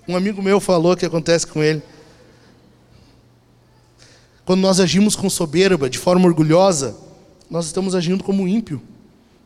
[0.07, 1.79] um amigo meu falou que acontece com ele.
[4.43, 6.95] Quando nós agimos com soberba, de forma orgulhosa,
[7.51, 8.81] nós estamos agindo como ímpio.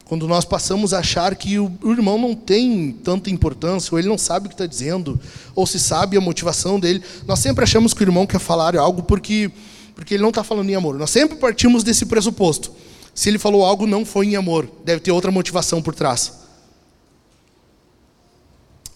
[0.06, 4.18] Quando nós passamos a achar que o, irmão não tem tanta importância, ou ele não
[4.18, 5.20] sabe o que está dizendo,
[5.54, 9.04] ou se sabe a motivação dele, nós sempre achamos que o irmão quer falar algo
[9.04, 9.52] porque,
[9.94, 10.98] porque ele não está falando em amor.
[10.98, 12.72] Nós sempre partimos desse pressuposto.
[13.14, 16.47] Se ele falou algo, não foi em amor, deve ter outra motivação por trás.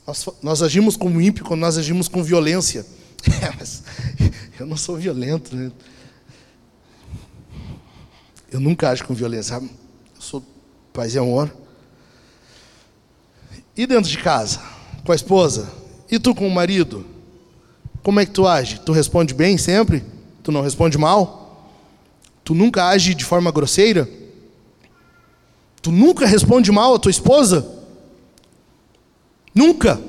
[0.06, 2.86] Nós, nós agimos como ímpio quando nós agimos com violência.
[3.42, 3.84] É, mas
[4.60, 5.72] eu não sou violento, né?
[8.52, 9.56] Eu nunca ajo com violência?
[9.56, 9.70] Eu
[10.20, 10.44] sou
[10.92, 11.52] paz e amor.
[13.78, 14.60] E dentro de casa,
[15.06, 15.72] com a esposa?
[16.10, 17.06] E tu com o marido?
[18.04, 18.80] Como é que tu age?
[18.80, 20.04] Tu responde bem sempre?
[20.44, 21.72] Tu não responde mal?
[22.44, 24.10] Tu nunca age de forma grosseira?
[25.82, 27.81] Tu nunca responde mal à tua esposa?
[29.54, 30.02] Nunca.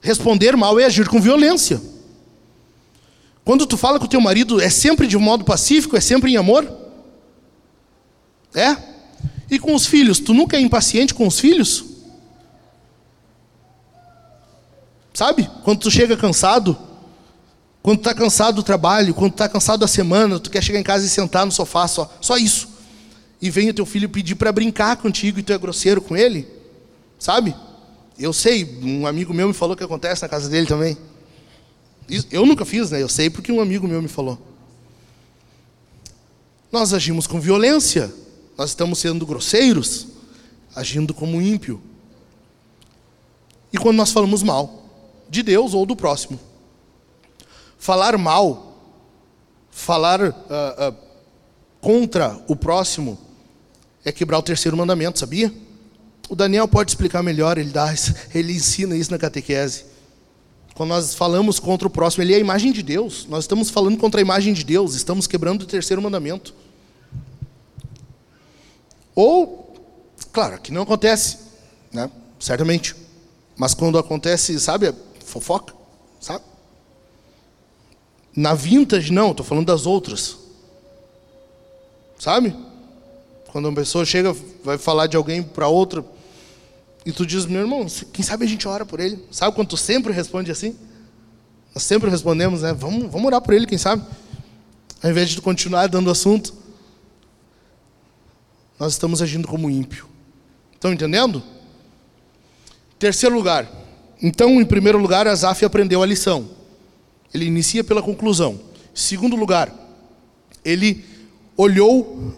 [0.00, 1.80] Responder mal é agir com violência.
[3.44, 6.32] Quando tu fala com o teu marido, é sempre de um modo pacífico, é sempre
[6.32, 6.70] em amor?
[8.54, 8.76] É?
[9.50, 11.84] E com os filhos, tu nunca é impaciente com os filhos?
[15.12, 15.48] Sabe?
[15.64, 16.76] Quando tu chega cansado,
[17.82, 20.78] quando tu está cansado do trabalho, quando tu está cansado da semana, tu quer chegar
[20.78, 22.68] em casa e sentar no sofá só, só isso.
[23.40, 26.46] E vem o teu filho pedir para brincar contigo e tu é grosseiro com ele,
[27.18, 27.54] sabe?
[28.22, 30.96] Eu sei, um amigo meu me falou que acontece na casa dele também.
[32.30, 33.02] Eu nunca fiz, né?
[33.02, 34.38] Eu sei porque um amigo meu me falou.
[36.70, 38.14] Nós agimos com violência,
[38.56, 40.06] nós estamos sendo grosseiros,
[40.72, 41.82] agindo como ímpio.
[43.72, 44.84] E quando nós falamos mal
[45.28, 46.38] de Deus ou do próximo,
[47.76, 48.78] falar mal,
[49.68, 50.96] falar uh, uh,
[51.80, 53.18] contra o próximo,
[54.04, 55.52] é quebrar o terceiro mandamento, sabia?
[56.32, 57.92] O Daniel pode explicar melhor, ele, dá,
[58.34, 59.84] ele ensina isso na catequese.
[60.74, 63.26] Quando nós falamos contra o próximo, ele é a imagem de Deus.
[63.28, 66.54] Nós estamos falando contra a imagem de Deus, estamos quebrando o terceiro mandamento.
[69.14, 69.74] Ou,
[70.32, 71.36] claro, que não acontece,
[71.92, 72.10] né?
[72.40, 72.96] certamente.
[73.54, 74.90] Mas quando acontece, sabe,
[75.26, 75.74] fofoca,
[76.18, 76.42] sabe?
[78.34, 80.38] Na vintage, não, estou falando das outras.
[82.18, 82.56] Sabe?
[83.48, 86.02] Quando uma pessoa chega, vai falar de alguém para outra,
[87.04, 89.18] e tu diz, meu irmão, quem sabe a gente ora por ele?
[89.30, 90.76] Sabe quando tu sempre responde assim?
[91.74, 92.72] Nós sempre respondemos, né?
[92.72, 94.04] Vamos, vamos orar por ele, quem sabe?
[95.02, 96.54] Ao invés de tu continuar dando assunto,
[98.78, 100.06] nós estamos agindo como ímpio.
[100.74, 101.42] Estão entendendo?
[102.98, 103.68] Terceiro lugar.
[104.22, 106.48] Então, em primeiro lugar, Asaf aprendeu a lição.
[107.34, 108.60] Ele inicia pela conclusão.
[108.94, 109.72] Segundo lugar,
[110.64, 111.04] ele
[111.56, 112.32] olhou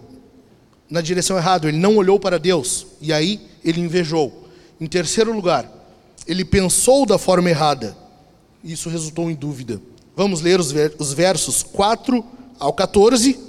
[0.89, 4.44] na direção errada, ele não olhou para Deus, e aí ele invejou.
[4.85, 5.67] Em terceiro lugar,
[6.27, 7.97] ele pensou da forma errada,
[8.63, 9.81] isso resultou em dúvida.
[10.15, 10.73] Vamos ler os,
[11.15, 12.23] versos 4
[12.61, 13.41] ao 14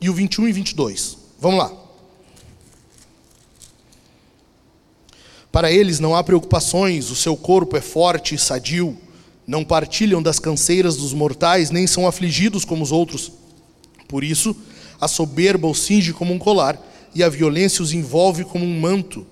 [0.00, 1.18] e o 21 e 22.
[1.38, 1.72] Vamos lá.
[5.52, 8.98] Para eles não há preocupações, o seu corpo é forte e sadio,
[9.46, 13.30] não partilham das canseiras dos mortais, nem são afligidos como os outros.
[14.08, 14.56] Por isso,
[15.00, 16.76] a soberba os cinge como um colar,
[17.14, 19.24] e a violência os envolve como um manto.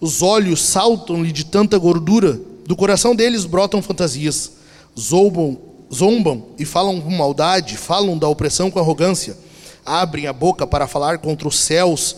[0.00, 4.52] Os olhos saltam-lhe de tanta gordura, do coração deles brotam fantasias.
[4.98, 5.58] Zombam,
[5.92, 9.36] zombam e falam com maldade, falam da opressão com arrogância.
[9.84, 12.16] Abrem a boca para falar contra os céus,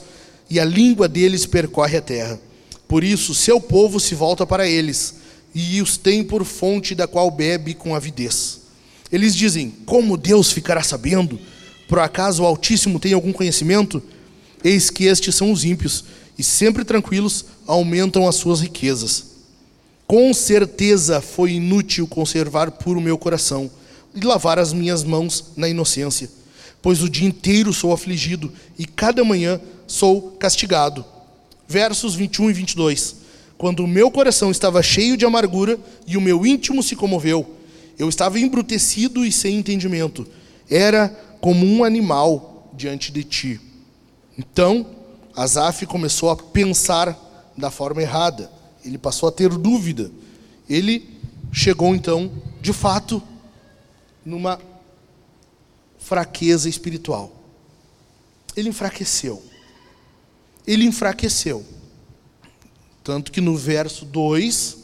[0.49, 2.41] e a língua deles percorre a terra.
[2.87, 5.17] Por isso, seu povo se volta para eles,
[5.55, 8.61] e os tem por fonte da qual bebe com avidez.
[9.11, 11.39] Eles dizem: Como Deus ficará sabendo?
[11.89, 14.03] Por acaso o Altíssimo tem algum conhecimento?
[14.63, 16.05] Eis que estes são os ímpios,
[16.39, 19.37] e sempre tranquilos aumentam as suas riquezas.
[20.07, 23.71] Com certeza foi inútil conservar puro meu coração
[24.15, 26.31] e lavar as minhas mãos na inocência,
[26.81, 31.05] pois o dia inteiro sou afligido e cada manhã sou castigado.
[31.69, 33.17] Versos 21 e 22.
[33.59, 37.57] Quando o meu coração estava cheio de amargura e o meu íntimo se comoveu,
[37.99, 40.27] eu estava embrutecido e sem entendimento.
[40.71, 41.09] Era
[41.41, 43.61] como um animal diante de ti.
[44.39, 44.87] Então,
[45.37, 47.17] Asaf começou a pensar
[47.57, 48.51] da forma errada.
[48.83, 50.11] Ele passou a ter dúvida.
[50.69, 51.15] Ele
[51.53, 53.23] chegou então, de fato,
[54.25, 54.59] numa
[55.99, 57.31] fraqueza espiritual.
[58.57, 59.43] Ele enfraqueceu.
[60.67, 61.65] Ele enfraqueceu.
[63.05, 64.79] Tanto que no verso 2,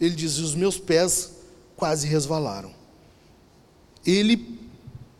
[0.00, 1.32] ele diz: Os meus pés
[1.76, 2.70] quase resvalaram.
[4.06, 4.58] Ele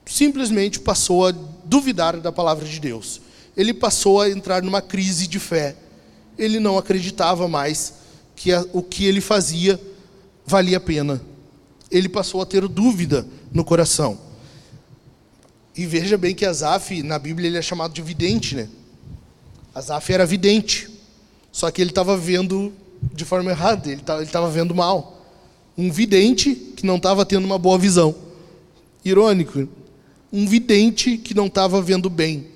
[0.07, 1.33] simplesmente passou a
[1.65, 3.21] duvidar da palavra de Deus.
[3.59, 5.77] Ele passou a entrar numa crise de fé.
[6.39, 7.95] Ele não acreditava mais
[8.35, 9.79] que a, o que ele fazia
[10.47, 11.21] valia a pena.
[11.91, 14.19] Ele passou a ter dúvida no coração.
[15.77, 18.69] E veja bem que Asaf, na Bíblia, ele é chamado de vidente, né?
[19.75, 20.89] Asaf era vidente.
[21.51, 22.73] Só que ele estava vendo
[23.13, 25.23] de forma errada, ele estava vendo mal.
[25.77, 28.15] Um vidente que não estava tendo uma boa visão.
[29.05, 29.69] Irônico
[30.33, 32.47] um vidente que não estava vendo bem.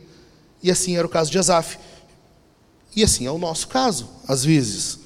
[0.62, 1.78] E assim era o caso de Asaf.
[2.94, 4.98] E assim é o nosso caso, às vezes.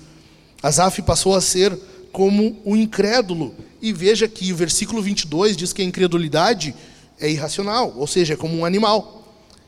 [0.63, 1.79] Asaf passou a ser
[2.13, 3.55] como o incrédulo.
[3.81, 6.75] E veja que o versículo 22 diz que a incredulidade
[7.21, 9.25] é irracional, ou seja, é como um animal.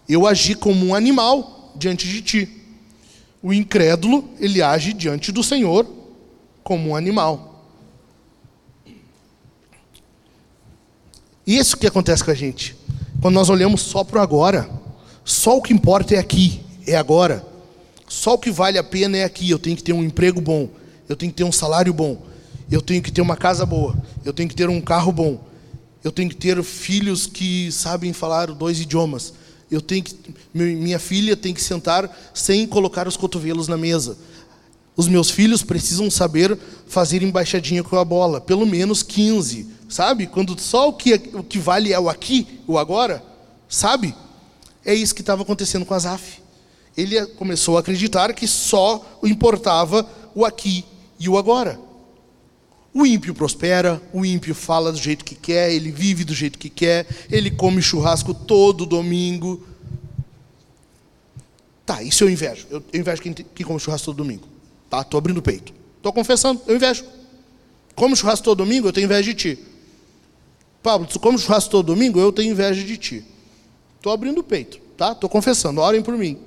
[0.08, 2.48] Eu agi como um animal diante de ti.
[3.42, 5.86] O incrédulo, ele age diante do Senhor
[6.64, 7.64] como um animal.
[11.46, 12.76] Isso que acontece com a gente.
[13.22, 14.68] Quando nós olhamos só para o agora,
[15.28, 17.44] só o que importa é aqui, é agora.
[18.08, 19.50] Só o que vale a pena é aqui.
[19.50, 20.70] Eu tenho que ter um emprego bom,
[21.06, 22.22] eu tenho que ter um salário bom,
[22.70, 25.38] eu tenho que ter uma casa boa, eu tenho que ter um carro bom,
[26.02, 29.34] eu tenho que ter filhos que sabem falar dois idiomas.
[29.70, 30.16] Eu tenho que,
[30.54, 34.16] minha filha tem que sentar sem colocar os cotovelos na mesa.
[34.96, 40.26] Os meus filhos precisam saber fazer embaixadinha com a bola, pelo menos 15, sabe?
[40.26, 43.22] Quando só o que, o que vale é o aqui, o agora,
[43.68, 44.14] sabe?
[44.88, 46.40] É isso que estava acontecendo com Azaf.
[46.96, 50.82] Ele começou a acreditar que só importava o aqui
[51.20, 51.78] e o agora.
[52.94, 56.70] O ímpio prospera, o ímpio fala do jeito que quer, ele vive do jeito que
[56.70, 59.62] quer, ele come churrasco todo domingo.
[61.84, 62.66] Tá, isso eu invejo.
[62.70, 64.48] Eu, invejo quem, quem come churrasco todo domingo.
[64.88, 65.74] Tá, tô abrindo o peito.
[66.00, 67.04] Tô confessando, eu invejo.
[67.94, 69.58] Come churrasco todo domingo, eu tenho inveja de ti.
[70.82, 73.24] Pablo, tu come churrasco todo domingo, eu tenho inveja de ti.
[74.00, 75.14] Tô abrindo o peito, tá?
[75.14, 76.38] Tô confessando, orem por mim.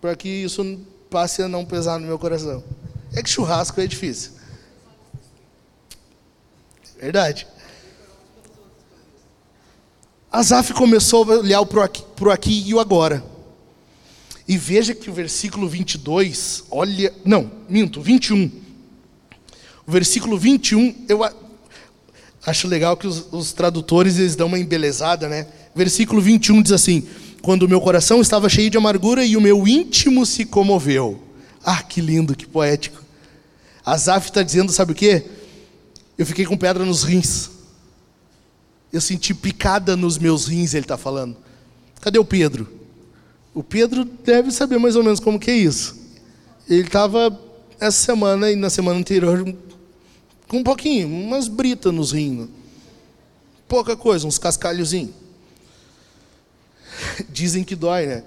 [0.00, 2.62] Para que isso passe a não pesar no meu coração.
[3.12, 4.32] É que churrasco é difícil.
[7.00, 7.46] Verdade.
[10.30, 13.24] Asaf começou a olhar para o aqui, pro aqui e o agora.
[14.46, 18.50] E veja que o versículo 22, olha, não, minto, 21.
[19.86, 21.20] O versículo 21, eu
[22.44, 25.46] acho legal que os, os tradutores eles dão uma embelezada, né?
[25.78, 27.04] Versículo 21 diz assim:
[27.40, 31.22] Quando o meu coração estava cheio de amargura e o meu íntimo se comoveu.
[31.64, 33.00] Ah, que lindo, que poético.
[33.86, 35.24] Asaf está dizendo, sabe o quê?
[36.18, 37.48] Eu fiquei com pedra nos rins.
[38.92, 41.36] Eu senti picada nos meus rins, ele está falando.
[42.00, 42.68] Cadê o Pedro?
[43.54, 45.96] O Pedro deve saber mais ou menos como que é isso.
[46.68, 47.38] Ele estava
[47.78, 49.54] essa semana e na semana anterior
[50.48, 52.48] com um pouquinho, umas britas nos rins.
[53.68, 55.27] Pouca coisa, uns cascalhozinhos.
[57.30, 58.24] Dizem que dói, né?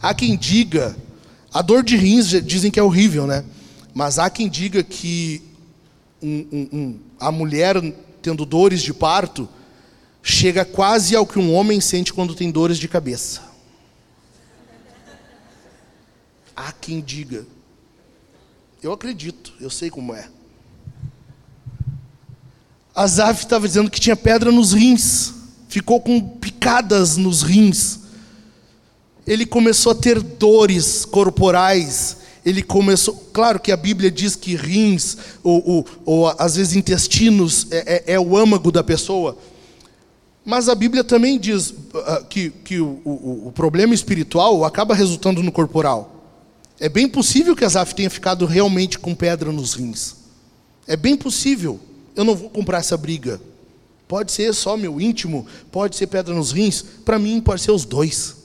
[0.00, 0.96] Há quem diga,
[1.52, 3.44] a dor de rins dizem que é horrível, né?
[3.94, 5.42] Mas há quem diga que
[6.22, 7.76] um, um, um, a mulher
[8.20, 9.48] tendo dores de parto
[10.22, 13.42] chega quase ao que um homem sente quando tem dores de cabeça.
[16.54, 17.46] Há quem diga.
[18.82, 20.28] Eu acredito, eu sei como é.
[22.94, 25.34] Azaf estava dizendo que tinha pedra nos rins,
[25.68, 28.00] ficou com picadas nos rins.
[29.26, 33.14] Ele começou a ter dores corporais, ele começou.
[33.32, 38.14] Claro que a Bíblia diz que rins, ou, ou, ou às vezes intestinos, é, é,
[38.14, 39.36] é, o âmago da pessoa.
[40.44, 45.42] Mas a Bíblia também diz uh, que, que o, o, o, problema espiritual acaba resultando
[45.42, 46.12] no corporal.
[46.78, 50.14] É bem possível que Asaf tenha ficado realmente com pedra nos rins.
[50.86, 51.80] É bem possível.
[52.14, 53.40] Eu não vou comprar essa briga.
[54.08, 56.84] Pode ser só meu íntimo, pode ser pedra nos rins.
[57.04, 58.36] Para mim, pode ser os dois.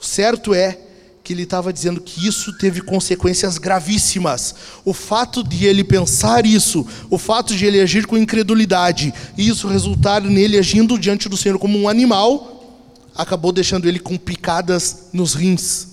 [0.00, 0.78] O certo é
[1.22, 4.54] que ele estava dizendo que isso teve consequências gravíssimas.
[4.84, 9.68] O fato de ele pensar isso, o fato de ele agir com incredulidade, e isso
[9.68, 12.80] resultar nele agindo diante do Senhor como um animal,
[13.14, 15.88] acabou deixando ele com picadas nos rins.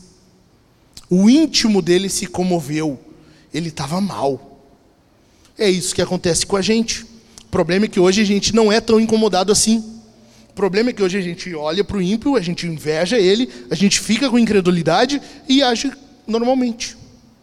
[1.09, 2.99] O íntimo dele se comoveu,
[3.53, 4.61] ele estava mal.
[5.57, 7.05] É isso que acontece com a gente.
[7.47, 9.97] O problema é que hoje a gente não é tão incomodado assim
[10.57, 13.75] problema é que hoje a gente olha para o ímpio, a gente inveja ele, a
[13.75, 15.93] gente fica com incredulidade e age
[16.25, 16.97] normalmente.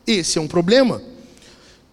[0.04, 1.00] Esse é um problema.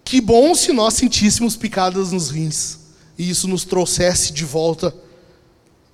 [0.04, 2.80] Que bom se nós sentíssemos picadas nos rins
[3.20, 4.92] e isso nos trouxesse de volta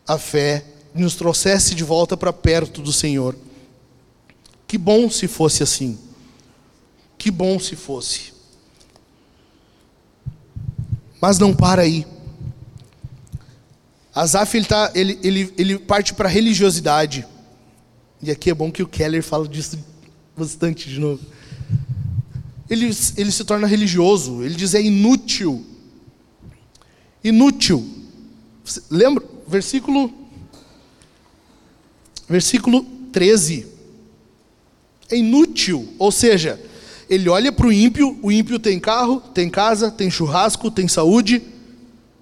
[0.07, 0.63] a fé,
[0.95, 3.35] nos trouxesse de volta para perto do Senhor.
[4.65, 5.99] Que bom se fosse assim.
[7.17, 8.36] Que bom se fosse.
[11.21, 12.05] Mas não para aí.
[14.13, 17.25] Asaf ele, tá, ele, ele, ele parte para a religiosidade.
[18.21, 19.77] E aqui é bom que o Keller fala disso
[20.35, 21.23] bastante de novo.
[22.69, 25.65] Ele, ele se torna religioso, ele diz é inútil.
[27.23, 27.87] Inútil.
[28.89, 29.23] Lembra?
[29.47, 30.13] Versículo.
[32.27, 33.67] Versículo 13.
[35.09, 35.93] É inútil.
[35.97, 36.59] Ou seja,
[37.09, 41.41] ele olha para o ímpio, o ímpio tem carro, tem casa, tem churrasco, tem saúde.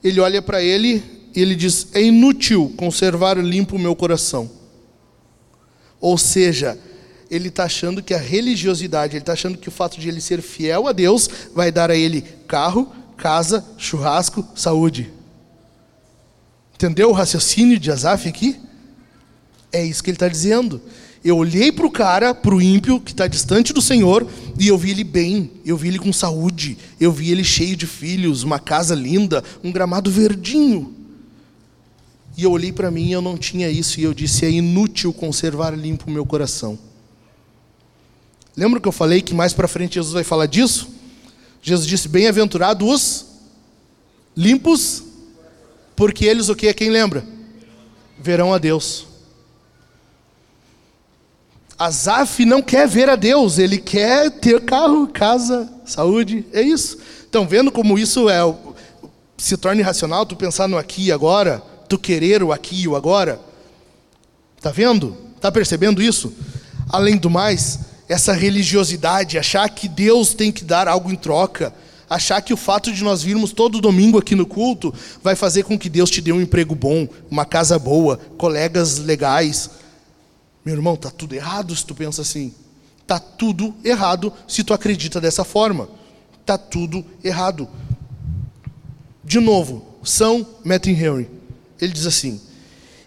[0.04, 1.04] Ele olha para ele
[1.36, 4.50] e ele diz: é inútil conservar limpo o meu coração.
[6.00, 6.78] Ou seja,
[7.32, 10.42] ele está achando que a religiosidade, ele está achando que o fato de ele ser
[10.42, 15.12] fiel a Deus vai dar a ele carro, casa, churrasco, saúde.
[16.76, 18.60] Entendeu o raciocínio de Asaf aqui?
[19.72, 20.82] É isso que ele está dizendo.
[21.26, 24.28] Eu olhei para o cara, para o ímpio, que está distante do Senhor,
[24.60, 27.88] e eu vi ele bem, eu vi ele com saúde, eu vi ele cheio de
[27.88, 30.94] filhos, uma casa linda, um gramado verdinho.
[32.38, 35.12] E eu olhei para mim e eu não tinha isso, e eu disse: é inútil
[35.12, 36.78] conservar limpo o meu coração.
[38.56, 40.90] Lembra que eu falei que mais para frente Jesus vai falar disso?
[41.60, 43.26] Jesus disse: Bem-aventurados os
[44.38, 45.04] limpos,
[45.96, 46.72] porque eles o que?
[46.72, 47.26] Quem lembra?
[48.20, 49.05] Verão a Deus.
[51.78, 56.98] Azaf não quer ver a Deus, ele quer ter carro, casa, saúde, é isso.
[57.30, 58.40] Então, vendo como isso é
[59.38, 62.96] se torna irracional, tu pensar no aqui e agora, tu querer o aqui e o
[62.96, 63.40] agora.
[64.58, 65.18] Está vendo?
[65.36, 66.34] Está percebendo isso?
[66.90, 71.74] Além do mais, essa religiosidade, achar que Deus tem que dar algo em troca,
[72.10, 75.78] Achar que o fato de nós virmos todo domingo aqui no culto vai fazer com
[75.78, 79.72] que Deus te dê um emprego bom, uma casa boa, colegas legais.
[80.66, 82.52] Meu irmão, tá tudo errado se tu pensa assim.
[83.06, 85.88] Tá tudo errado se tu acredita dessa forma.
[86.44, 87.70] Tá tudo errado.
[89.24, 91.30] De novo, São Matthew Henry,
[91.80, 92.42] ele diz assim: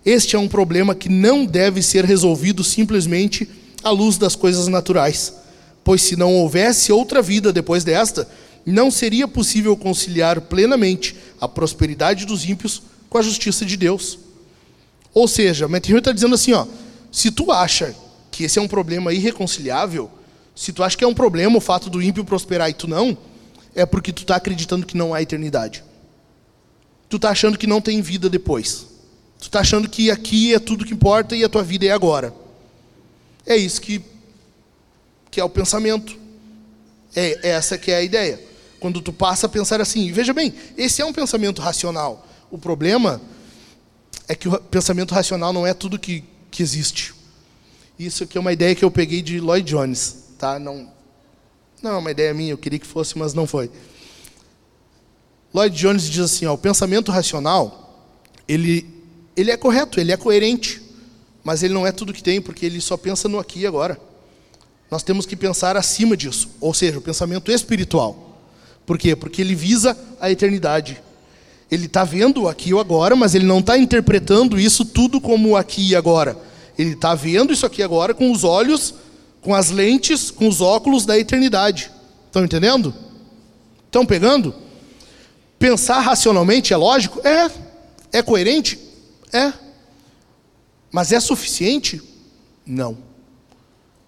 [0.07, 3.49] Este é um problema que não deve ser resolvido simplesmente
[3.83, 5.35] à luz das coisas naturais,
[5.83, 8.29] pois se não houvesse outra vida depois desta,
[8.65, 14.19] não seria possível conciliar plenamente a prosperidade dos ímpios com a justiça de Deus.
[15.15, 16.67] Ou seja, Matthew está dizendo assim, ó,
[17.11, 17.95] se tu acha
[18.31, 20.11] que esse é um problema irreconciliável,
[20.55, 23.17] se tu acha que é um problema o fato do ímpio prosperar e tu não,
[23.75, 25.85] é porque tu está acreditando que não há eternidade.
[27.09, 28.87] Tu está achando que não tem vida depois.
[29.39, 32.35] Tu está achando que aqui é tudo que importa e a tua vida é agora.
[33.47, 34.03] É isso que,
[35.31, 36.19] que é o pensamento.
[37.15, 38.41] É, é essa que é a ideia.
[38.79, 42.27] Quando tu passa a pensar assim, veja bem, esse é um pensamento racional.
[42.51, 43.21] O problema
[44.27, 47.15] é que o pensamento racional não é tudo que, que existe.
[47.99, 50.59] Isso aqui é uma ideia que eu peguei de Lloyd Jones, tá?
[50.59, 50.89] Não,
[51.83, 53.71] não é uma ideia minha, eu queria que fosse, mas não foi.
[55.53, 58.07] Lloyd Jones diz assim, ó, o pensamento racional,
[58.47, 58.87] ele,
[59.37, 60.83] ele é correto, ele é coerente,
[61.43, 63.99] mas ele não é tudo que tem, porque ele só pensa no aqui e agora.
[64.91, 68.41] Nós temos que pensar acima disso, ou seja, o pensamento espiritual.
[68.87, 69.15] Por quê?
[69.15, 71.03] Porque ele visa a eternidade.
[71.71, 75.91] Ele está vendo aqui e agora, mas ele não está interpretando isso tudo como aqui
[75.91, 76.37] e agora.
[76.79, 78.95] Ele está vendo isso aqui agora com os olhos,
[79.43, 81.91] com as lentes, com os óculos da eternidade.
[82.27, 82.95] Estão entendendo?
[83.87, 84.55] Estão pegando?
[85.59, 87.21] Pensar racionalmente é lógico?
[87.27, 87.51] É.
[88.12, 88.79] É coerente?
[89.33, 89.53] É.
[90.91, 92.01] Mas é suficiente?
[92.66, 92.97] Não.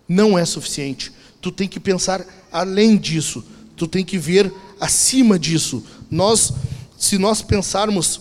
[0.08, 1.12] Não é suficiente.
[1.40, 3.44] Tu tem que pensar além disso.
[3.76, 5.84] Tu tem que ver acima disso.
[6.10, 6.52] Nós,
[7.00, 8.20] se nós pensarmos,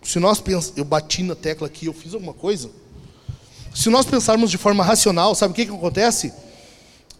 [0.00, 0.40] se nós
[0.76, 2.70] eu bati na tecla aqui, eu fiz alguma coisa.
[3.74, 6.32] Se nós pensarmos de forma racional, sabe o que, que acontece?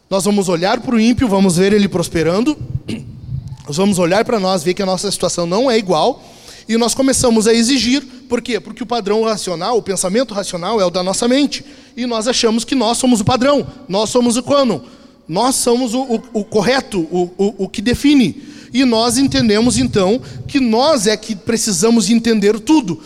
[0.08, 2.56] Nós vamos olhar para o ímpio, vamos ver ele prosperando,
[3.66, 6.22] nós vamos olhar para nós, ver que a nossa situação não é igual,
[6.68, 8.60] e nós começamos a exigir, por quê?
[8.60, 11.64] Porque o padrão racional, o pensamento racional é o da nossa mente,
[11.96, 14.80] e nós achamos que nós somos o padrão, nós somos o cânon.
[15.26, 18.53] Nós somos o, o, o correto, o, o, que define.
[18.74, 23.00] E nós entendemos então que nós é que precisamos entender tudo.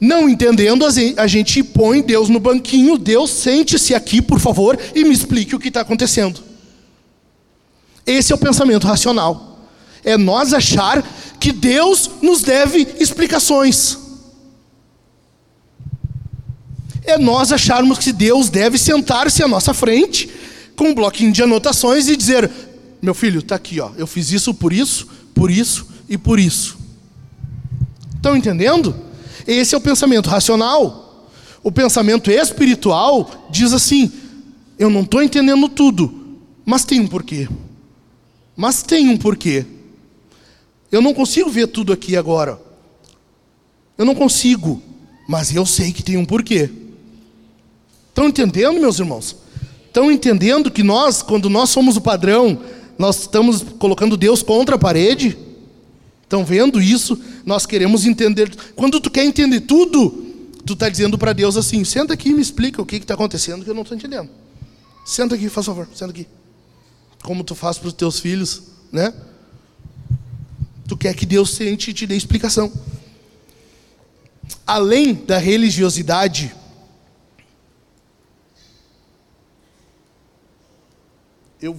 [0.00, 0.84] Não entendendo,
[1.16, 5.60] a gente põe Deus no banquinho, Deus sente-se aqui, por favor, e me explique o
[5.60, 6.42] que está acontecendo.
[8.04, 9.60] Esse é o pensamento racional.
[10.02, 11.00] É nós achar
[11.38, 13.96] que Deus nos deve explicações.
[17.04, 20.28] É nós acharmos que Deus deve sentar-se à nossa frente
[20.74, 22.50] com um bloquinho de anotações e dizer:
[23.02, 26.78] meu filho, está aqui, ó, eu fiz isso por isso, por isso e por isso.
[28.14, 28.94] Estão entendendo?
[29.44, 31.28] Esse é o pensamento racional.
[31.64, 34.10] O pensamento espiritual diz assim:
[34.78, 37.48] eu não estou entendendo tudo, mas tem um porquê.
[38.56, 39.66] Mas tem um porquê.
[40.90, 42.60] Eu não consigo ver tudo aqui agora.
[43.96, 44.82] Eu não consigo,
[45.28, 46.70] mas eu sei que tem um porquê.
[48.08, 49.36] Estão entendendo, meus irmãos?
[49.86, 52.60] Estão entendendo que nós, quando nós somos o padrão,
[52.98, 55.36] nós estamos colocando Deus contra a parede?
[56.22, 57.20] Estão vendo isso?
[57.44, 58.54] Nós queremos entender.
[58.74, 60.10] Quando tu quer entender tudo,
[60.64, 63.64] tu está dizendo para Deus assim: senta aqui e me explica o que está acontecendo
[63.64, 64.30] que eu não estou entendendo.
[65.04, 66.26] Senta aqui, faz favor, senta aqui.
[67.22, 69.12] Como tu faz para os teus filhos, né?
[70.88, 72.72] Tu quer que Deus sente e te dê explicação.
[74.66, 76.54] Além da religiosidade,
[81.60, 81.76] eu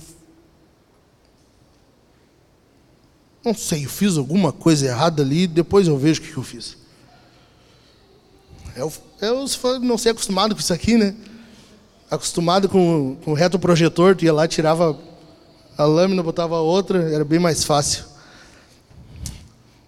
[3.43, 6.77] não sei, eu fiz alguma coisa errada ali, depois eu vejo o que eu fiz.
[8.75, 8.91] Eu,
[9.21, 9.45] eu
[9.81, 11.13] não sei acostumado com isso aqui, né?
[12.09, 14.97] Acostumado com, com o reto projetor, tu ia lá, tirava
[15.77, 18.05] a lâmina, botava outra, era bem mais fácil.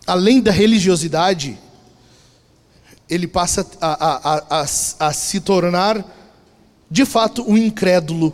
[0.06, 1.58] Além da religiosidade,
[3.10, 4.62] ele passa a, a, a,
[5.08, 6.04] a, se tornar,
[6.90, 8.34] de fato, um incrédulo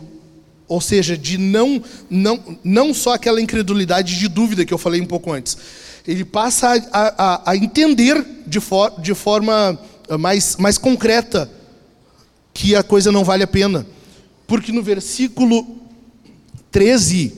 [0.72, 5.06] ou seja, de não, não, não só aquela incredulidade de dúvida que eu falei um
[5.06, 5.58] pouco antes.
[6.08, 9.78] Ele passa a, a, a entender de, for, de forma
[10.18, 11.50] mais, mais concreta
[12.54, 13.86] que a coisa não vale a pena.
[14.46, 15.76] Porque no versículo
[16.70, 17.34] 13,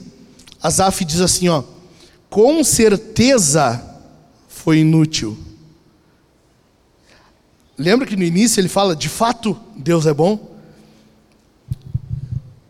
[0.63, 1.61] Asaf diz assim: ó,
[2.29, 3.83] com certeza
[4.47, 5.37] foi inútil.
[7.77, 10.54] Lembra que no início ele fala, de fato, Deus é bom?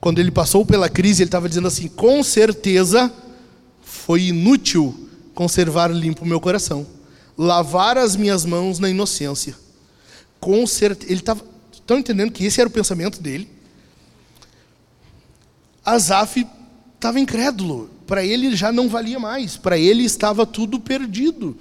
[0.05, 3.11] Quando ele passou pela crise, ele estava dizendo assim: com certeza
[3.81, 6.85] foi inútil conservar limpo o meu coração,
[7.35, 9.55] lavar as minhas mãos na inocência.
[10.39, 11.43] Com certeza, ele estava,
[11.73, 13.49] estão entendendo que esse era o pensamento dele?
[15.83, 16.45] Asaf
[16.93, 21.57] estava incrédulo, para ele já não valia mais, para ele estava tudo perdido.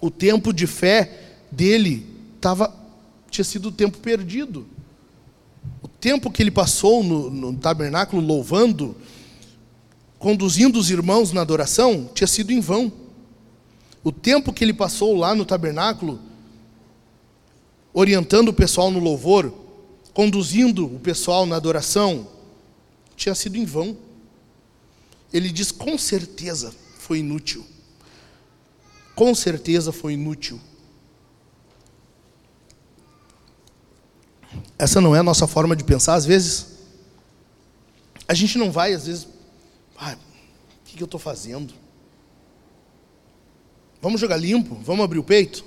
[0.00, 2.06] O tempo de fé dele
[2.40, 2.72] tava,
[3.28, 4.64] tinha sido tempo perdido.
[6.00, 8.96] Tempo que ele passou no, no tabernáculo louvando,
[10.18, 12.92] conduzindo os irmãos na adoração, tinha sido em vão.
[14.02, 16.20] O tempo que ele passou lá no tabernáculo,
[17.92, 19.52] orientando o pessoal no louvor,
[20.14, 22.28] conduzindo o pessoal na adoração,
[23.16, 23.96] tinha sido em vão.
[25.32, 27.64] Ele diz: com certeza foi inútil.
[29.14, 30.60] Com certeza foi inútil.
[34.78, 36.78] Essa não é a nossa forma de pensar, às vezes.
[38.26, 39.26] A gente não vai, às vezes,
[39.98, 41.74] ah, o que eu estou fazendo?
[44.00, 44.76] Vamos jogar limpo?
[44.84, 45.64] Vamos abrir o peito?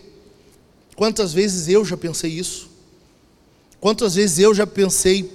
[0.96, 2.70] Quantas vezes eu já pensei isso?
[3.80, 5.32] Quantas vezes eu já pensei,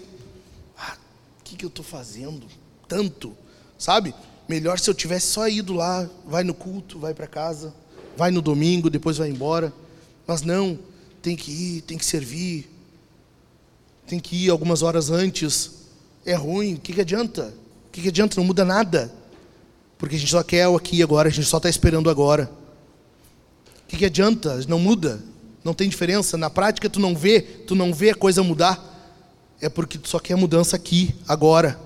[0.78, 0.96] ah,
[1.40, 2.46] o que eu estou fazendo?
[2.86, 3.36] Tanto,
[3.76, 4.14] sabe?
[4.48, 7.74] Melhor se eu tivesse só ido lá, vai no culto, vai para casa,
[8.16, 9.72] vai no domingo, depois vai embora.
[10.26, 10.78] Mas não,
[11.20, 12.70] tem que ir, tem que servir,
[14.06, 15.72] tem que ir algumas horas antes.
[16.24, 17.52] É ruim, o que, que adianta?
[17.88, 18.36] O que, que adianta?
[18.36, 19.12] Não muda nada.
[19.98, 22.50] Porque a gente só quer o aqui e agora, a gente só está esperando agora.
[23.84, 24.60] O que, que adianta?
[24.68, 25.22] Não muda,
[25.64, 26.36] não tem diferença.
[26.36, 28.94] Na prática tu não vê, tu não vê a coisa mudar.
[29.60, 31.80] É porque tu só quer mudança aqui, agora.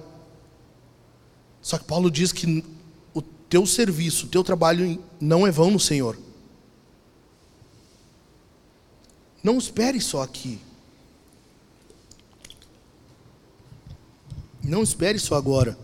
[1.62, 2.64] Só que Paulo diz que
[3.14, 6.18] o teu serviço, o teu trabalho não é vão no Senhor.
[9.42, 10.58] Não espere só aqui.
[14.70, 15.76] Não espere só agora.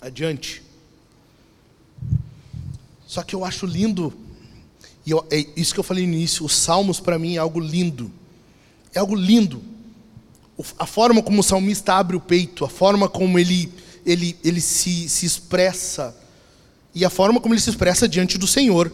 [0.00, 0.62] Adiante.
[3.06, 4.14] Só que eu acho lindo,
[5.04, 7.60] e eu, é isso que eu falei no início, os salmos para mim é algo
[7.60, 8.10] lindo.
[8.94, 9.62] É algo lindo.
[10.78, 13.70] A forma como o salmista abre o peito, a forma como ele,
[14.06, 16.16] ele, ele se, se expressa,
[16.94, 18.90] e a forma como ele se expressa diante do Senhor.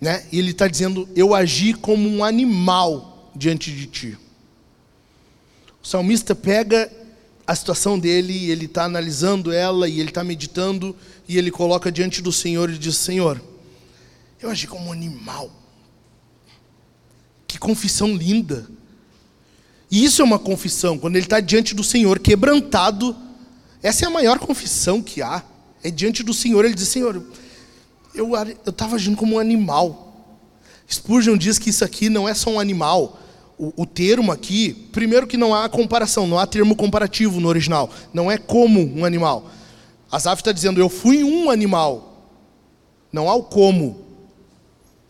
[0.00, 0.26] Né?
[0.32, 4.18] E ele está dizendo: Eu agi como um animal diante de ti.
[5.82, 6.90] O salmista pega
[7.46, 10.96] a situação dele, ele está analisando ela e ele está meditando
[11.28, 13.40] e ele coloca diante do Senhor e diz: Senhor,
[14.40, 15.50] eu agi como um animal.
[17.46, 18.68] Que confissão linda.
[19.88, 23.16] E isso é uma confissão, quando ele está diante do Senhor, quebrantado.
[23.82, 25.44] Essa é a maior confissão que há.
[25.84, 27.22] É diante do Senhor, ele diz: Senhor,
[28.12, 28.32] eu
[28.66, 30.02] estava agindo como um animal.
[30.90, 33.20] Spurgeon diz que isso aqui não é só um animal,
[33.58, 37.90] o, o, termo aqui, primeiro que não há comparação, não há termo comparativo no original.
[38.12, 39.50] Não é como um animal.
[40.10, 42.22] Asaf está dizendo, eu fui um animal.
[43.12, 44.04] Não há o como.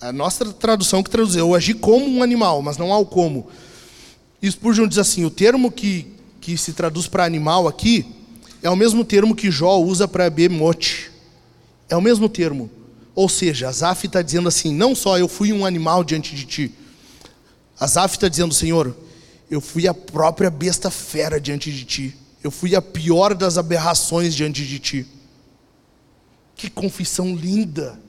[0.00, 3.48] A nossa tradução que traduziu, eu agi como um animal, mas não há o como.
[4.40, 6.06] E Spurgeon diz assim, o termo que,
[6.40, 8.06] que se traduz para animal aqui,
[8.62, 11.10] é o mesmo termo que Jó usa para bemote.
[11.88, 12.70] É o mesmo termo.
[13.14, 16.74] Ou seja, Asaf está dizendo assim, não só eu fui um animal diante de ti,
[17.78, 18.96] Asaf está dizendo, Senhor,
[19.50, 22.16] eu fui a própria besta fera diante de ti.
[22.42, 25.06] Eu fui a pior das aberrações diante de ti.
[26.54, 28.00] Que confissão linda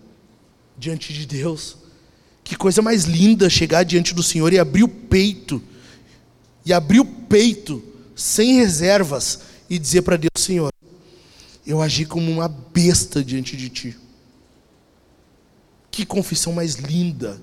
[0.77, 1.77] diante de Deus.
[2.43, 5.61] Que coisa mais linda chegar diante do Senhor e abrir o peito.
[6.65, 7.83] E abrir o peito
[8.15, 10.71] sem reservas e dizer para Deus, Senhor,
[11.65, 13.97] eu agi como uma besta diante de ti.
[15.91, 17.41] Que confissão mais linda.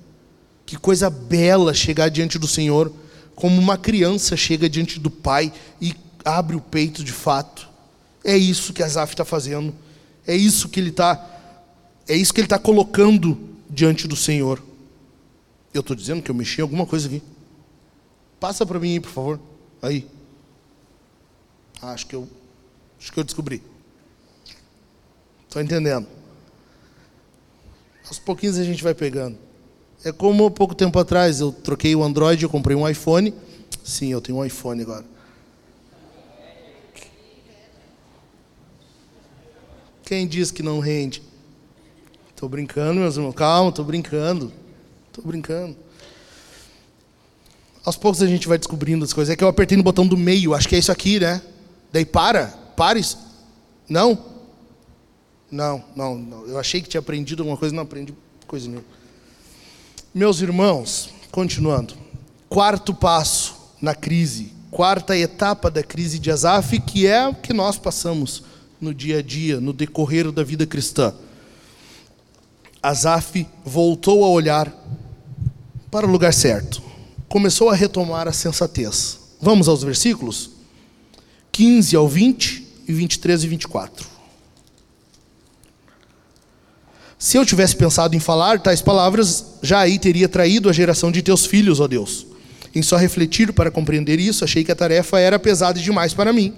[0.65, 2.91] Que coisa bela chegar diante do Senhor,
[3.35, 5.93] como uma criança chega diante do Pai e
[6.23, 7.69] abre o peito de fato.
[8.23, 9.73] É isso que Asaf está fazendo.
[10.25, 11.31] É isso que ele está.
[12.07, 13.37] É isso que ele está colocando
[13.69, 14.61] diante do Senhor.
[15.73, 17.21] Eu estou dizendo que eu mexi em alguma coisa aqui.
[18.39, 19.39] Passa para mim aí, por favor.
[19.81, 20.07] Aí.
[21.81, 22.27] Ah, acho que eu.
[22.99, 23.61] Acho que eu descobri.
[25.47, 26.07] Estou entendendo.
[28.07, 29.37] Aos pouquinhos a gente vai pegando.
[30.03, 33.33] É como pouco tempo atrás eu troquei o Android, eu comprei um iPhone.
[33.83, 35.05] Sim, eu tenho um iPhone agora.
[40.03, 41.23] Quem diz que não rende?
[42.29, 43.33] Estou brincando, meus irmãos.
[43.33, 44.53] Calma, estou brincando.
[45.07, 45.75] Estou brincando.
[47.83, 49.33] Aos poucos a gente vai descobrindo as coisas.
[49.33, 51.41] É que eu apertei no botão do meio, acho que é isso aqui, né?
[51.91, 52.47] Daí para.
[52.75, 53.17] Para isso.
[53.87, 54.25] Não?
[55.49, 56.45] Não, não, não.
[56.45, 58.13] Eu achei que tinha aprendido alguma coisa, não aprendi
[58.45, 58.85] coisa nenhuma.
[60.15, 61.93] Meus irmãos, continuando.
[62.47, 64.53] Quarto passo na crise.
[64.71, 68.41] quarta etapa da crise de Asaf, que é o que nós passamos
[68.79, 71.13] no dia a dia, no decorrer da vida cristã.
[72.81, 74.73] Asaf voltou a olhar
[75.91, 76.81] para o lugar certo,
[77.27, 79.19] começou a retomar a sensatez.
[79.41, 80.49] Vamos aos versículos
[81.51, 84.14] 15 ao 20 e 23 e 24.
[87.25, 91.23] Se eu tivesse pensado em falar tais palavras, já aí teria traído a geração de
[91.23, 92.27] teus filhos, ó Deus.
[92.75, 96.53] Em só refletir para compreender isso, achei que a tarefa era pesada demais para mim.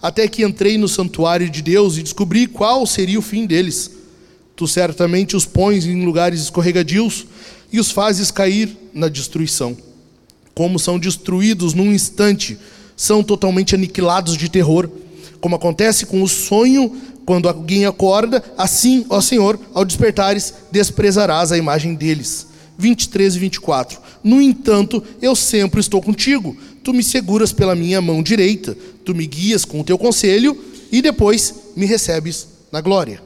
[0.00, 3.90] Até que entrei no santuário de Deus e descobri qual seria o fim deles.
[4.56, 7.26] Tu certamente os pões em lugares escorregadios
[7.70, 9.76] e os fazes cair na destruição.
[10.54, 12.58] Como são destruídos num instante,
[12.96, 14.88] são totalmente aniquilados de terror.
[15.42, 16.96] Como acontece com o sonho
[17.26, 22.46] quando alguém acorda, assim, ó Senhor, ao despertares, desprezarás a imagem deles.
[22.78, 24.00] 23 e 24.
[24.22, 26.56] No entanto, eu sempre estou contigo.
[26.84, 30.56] Tu me seguras pela minha mão direita, tu me guias com o teu conselho
[30.92, 33.20] e depois me recebes na glória.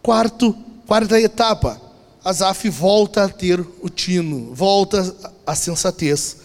[0.00, 0.54] Quarto,
[0.86, 1.82] quarta etapa.
[2.24, 5.14] Asaf volta a ter o tino, volta
[5.44, 6.36] a sensatez.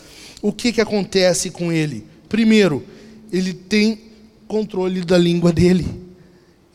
[0.42, 2.08] O que, que acontece com ele?
[2.28, 2.84] Primeiro,
[3.32, 4.00] ele tem
[4.48, 6.11] controle da língua dele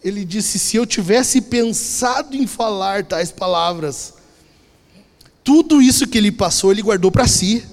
[0.06, 4.14] ele disse: Se eu tivesse pensado em falar tais palavras,
[5.42, 7.64] tudo isso que ele passou, ele guardou para si.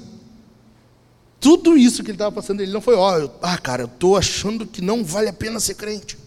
[1.40, 4.16] Tudo isso que ele estava passando, ele não foi, ó, oh, ah, cara, eu estou
[4.16, 6.18] achando que não vale a pena ser crente.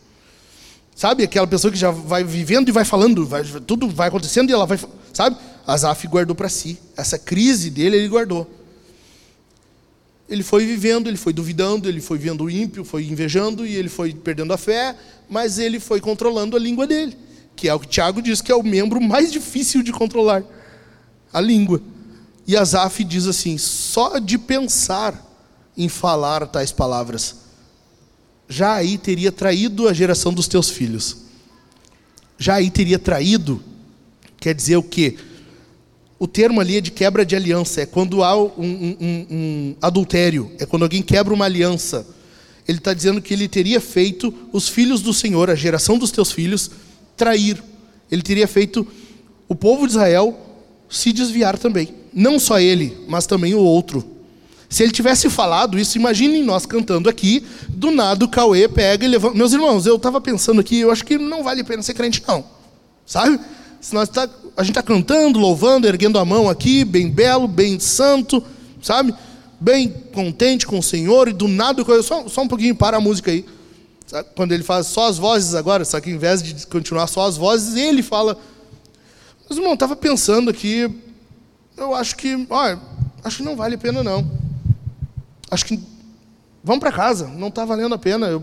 [0.94, 4.52] Sabe, aquela pessoa que já vai vivendo e vai falando, vai, tudo vai acontecendo e
[4.52, 4.78] ela vai,
[5.12, 5.36] sabe?
[5.66, 6.78] Asaf guardou para si.
[6.96, 8.48] Essa crise dele, ele guardou.
[10.28, 13.88] Ele foi vivendo, ele foi duvidando, ele foi vendo o ímpio, foi invejando e ele
[13.88, 14.96] foi perdendo a fé,
[15.28, 17.16] mas ele foi controlando a língua dele,
[17.54, 20.42] que é o que Tiago diz que é o membro mais difícil de controlar
[21.32, 21.80] a língua.
[22.46, 25.22] E Asaf diz assim: só de pensar
[25.76, 27.36] em falar tais palavras,
[28.48, 31.18] já aí teria traído a geração dos teus filhos.
[32.38, 33.62] Já aí teria traído,
[34.38, 35.16] quer dizer o quê?
[36.18, 40.50] O termo ali é de quebra de aliança, é quando há um, um, um adultério,
[40.58, 42.06] é quando alguém quebra uma aliança.
[42.66, 46.32] Ele está dizendo que ele teria feito os filhos do Senhor, a geração dos teus
[46.32, 46.70] filhos,
[47.16, 47.62] trair.
[48.10, 48.86] Ele teria feito
[49.48, 50.38] o povo de Israel
[50.88, 51.94] se desviar também.
[52.12, 54.16] Não só ele, mas também o outro.
[54.68, 59.08] Se ele tivesse falado isso, imaginem nós cantando aqui, do nada o Cauê pega e
[59.08, 59.36] levanta.
[59.36, 62.22] Meus irmãos, eu estava pensando aqui, eu acho que não vale a pena ser crente,
[62.26, 62.44] não.
[63.04, 63.38] Sabe?
[63.86, 67.78] Se nós tá, a gente está cantando, louvando, erguendo a mão aqui, bem belo, bem
[67.78, 68.42] santo,
[68.82, 69.14] sabe?
[69.60, 73.30] Bem contente com o Senhor, e do nada, só, só um pouquinho para a música
[73.30, 73.46] aí.
[74.04, 74.28] Sabe?
[74.34, 77.36] Quando ele faz só as vozes agora, só que ao invés de continuar só as
[77.36, 78.36] vozes, ele fala.
[79.48, 80.92] Mas, irmão, estava pensando aqui,
[81.76, 82.80] eu acho que, olha,
[83.22, 84.28] acho que não vale a pena não.
[85.48, 85.78] Acho que
[86.64, 88.26] vamos para casa, não está valendo a pena.
[88.26, 88.42] Eu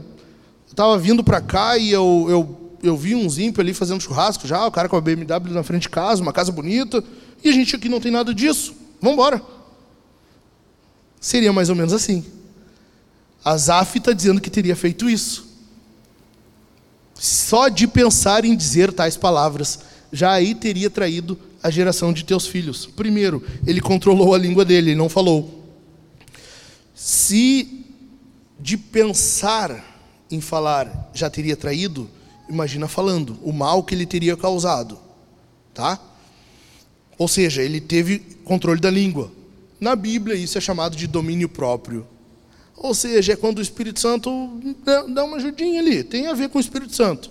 [0.66, 4.68] estava vindo para cá e eu, eu eu vi uns ímpios ali fazendo churrasco já,
[4.68, 7.02] o cara com a BMW na frente de casa, uma casa bonita,
[7.42, 8.76] e a gente aqui não tem nada disso.
[9.02, 9.42] Vamos embora.
[11.20, 12.26] Seria mais ou menos assim.
[13.44, 15.48] Azaf está dizendo que teria feito isso.
[17.14, 19.80] Só de pensar em dizer tais palavras,
[20.12, 22.86] já aí teria traído a geração de teus filhos.
[22.86, 25.64] Primeiro, ele controlou a língua dele, ele não falou.
[26.94, 27.86] Se
[28.60, 29.84] de pensar
[30.30, 32.10] em falar já teria traído,
[32.50, 35.00] imagina falando, o mal que ele teria causado,
[35.74, 36.00] tá?
[37.18, 39.32] Ou seja, ele teve controle da língua.
[39.80, 42.08] Na Bíblia isso é chamado de domínio próprio.
[42.76, 44.60] Ou seja, é quando o Espírito Santo
[45.14, 47.30] dá uma ajudinha ali, tem a ver com o Espírito Santo.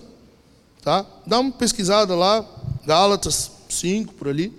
[0.81, 1.05] Tá?
[1.25, 2.45] Dá uma pesquisada lá,
[2.85, 4.49] Gálatas 5 por ali.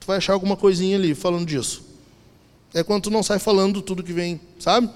[0.00, 1.82] Tu vai achar alguma coisinha ali falando disso.
[2.72, 4.90] É quando tu não sai falando tudo que vem, sabe?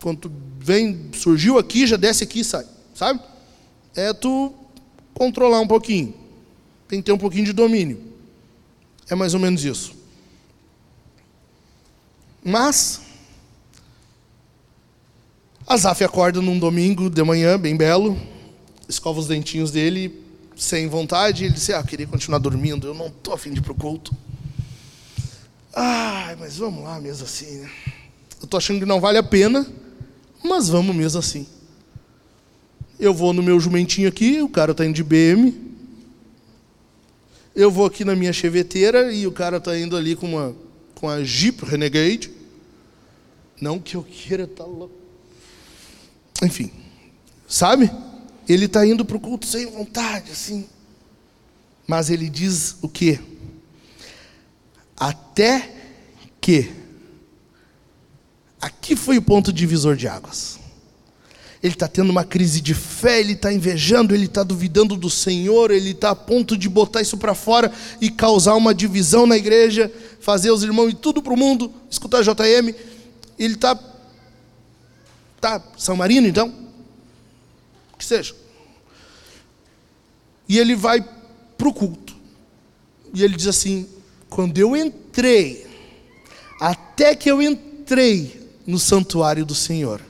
[0.00, 3.20] Quando tu vem, surgiu aqui, já desce aqui e sai, sabe?
[3.96, 4.52] É tu
[5.14, 6.14] controlar um pouquinho.
[6.86, 8.00] Tem que ter um pouquinho de domínio.
[9.08, 9.94] É mais ou menos isso.
[12.44, 13.00] Mas,
[15.66, 18.16] Azaf acorda num domingo de manhã, bem belo,
[18.88, 20.22] escova os dentinhos dele,
[20.56, 23.72] sem vontade, ele disse, ah, queria continuar dormindo, eu não estou afim de ir para
[23.72, 24.14] o culto.
[25.74, 27.70] Ai, mas vamos lá mesmo assim, né?
[28.40, 29.66] Eu estou achando que não vale a pena,
[30.44, 31.46] mas vamos mesmo assim.
[32.98, 35.54] Eu vou no meu jumentinho aqui, o cara está indo de BM.
[37.54, 40.56] Eu vou aqui na minha cheveteira e o cara está indo ali com uma
[40.94, 42.30] com a Jeep Renegade.
[43.60, 44.94] Não que eu queira estar tá louco.
[46.42, 46.70] Enfim,
[47.48, 47.90] sabe?
[48.48, 50.66] Ele está indo para o culto sem vontade, assim.
[51.86, 53.18] Mas ele diz o quê?
[54.96, 55.74] Até
[56.40, 56.72] que
[58.86, 60.60] que foi o ponto divisor de águas?
[61.62, 65.70] Ele está tendo uma crise de fé, ele está invejando, ele está duvidando do Senhor,
[65.70, 69.90] ele está a ponto de botar isso para fora e causar uma divisão na igreja,
[70.20, 72.74] fazer os irmãos ir tudo para o mundo, escutar JM.
[73.38, 73.78] Ele está.
[75.40, 76.52] Tá, São Marino, então?
[77.98, 78.34] Que seja.
[80.48, 81.04] E ele vai
[81.56, 82.14] para o culto.
[83.14, 83.88] E ele diz assim:
[84.28, 85.66] quando eu entrei,
[86.60, 90.02] até que eu entrei no santuário do Senhor,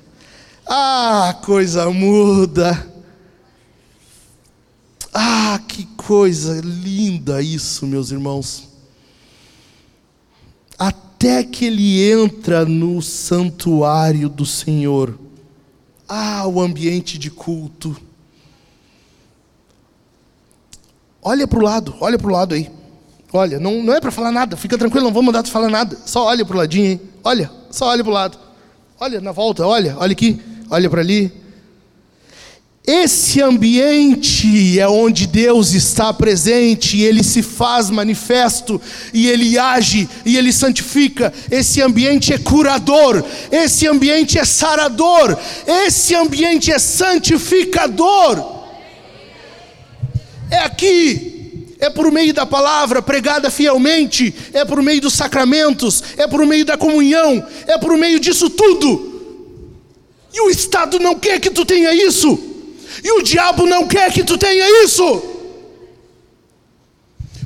[0.69, 2.87] ah, coisa muda.
[5.14, 8.69] Ah, que coisa linda isso, meus irmãos.
[10.77, 15.17] Até que ele entra no santuário do Senhor.
[16.09, 17.97] Ah, o ambiente de culto.
[21.23, 22.71] Olha para o lado, olha para o lado aí.
[23.33, 25.97] Olha, não, não é para falar nada, fica tranquilo, não vou mandar tu falar nada.
[26.05, 27.01] Só olha para o ladinho aí.
[27.23, 28.39] Olha, só olha para o lado.
[28.99, 31.33] Olha na volta, olha, olha aqui olha para ali.
[32.87, 38.81] Esse ambiente é onde Deus está presente, e Ele se faz manifesto,
[39.12, 41.33] e Ele age, e Ele santifica.
[41.51, 45.37] Esse ambiente é curador, esse ambiente é sarador,
[45.67, 48.55] esse ambiente é santificador.
[50.49, 56.29] É aqui, é por meio da palavra pregada fielmente, é por meio dos sacramentos, é
[56.29, 59.16] por meio da comunhão, é por meio disso tudo
[60.37, 62.39] e o Estado não quer que tu tenha isso.
[63.03, 65.03] E o diabo não quer que tu tenha isso.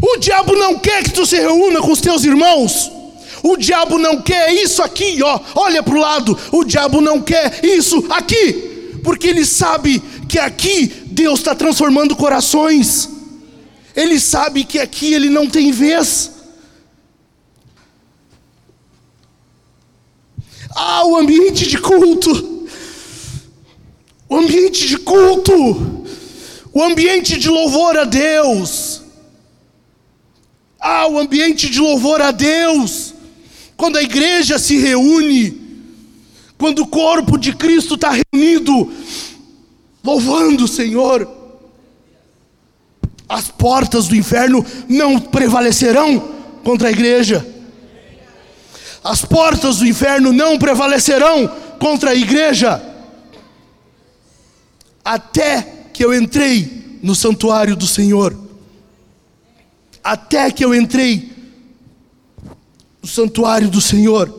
[0.02, 2.90] O diabo não quer que tu se reúna com os teus irmãos.
[3.44, 5.38] O diabo não quer isso aqui, ó.
[5.54, 6.36] Olha para o lado.
[6.50, 8.98] O diabo não quer isso aqui.
[9.04, 13.08] Porque ele sabe que aqui Deus está transformando corações.
[13.94, 16.32] Ele sabe que aqui ele não tem vez.
[20.74, 22.59] Ah, o ambiente de culto
[24.30, 26.06] o ambiente de culto,
[26.72, 29.02] o ambiente de louvor a Deus.
[30.80, 33.12] Ah, o ambiente de louvor a Deus,
[33.76, 35.60] quando a igreja se reúne,
[36.56, 38.92] quando o corpo de Cristo está reunido,
[40.04, 41.28] louvando o Senhor,
[43.28, 47.44] as portas do inferno não prevalecerão contra a igreja,
[49.02, 51.48] as portas do inferno não prevalecerão
[51.80, 52.89] contra a igreja
[55.04, 58.36] até que eu entrei no santuário do Senhor.
[60.02, 61.30] Até que eu entrei
[63.02, 64.32] no santuário do Senhor.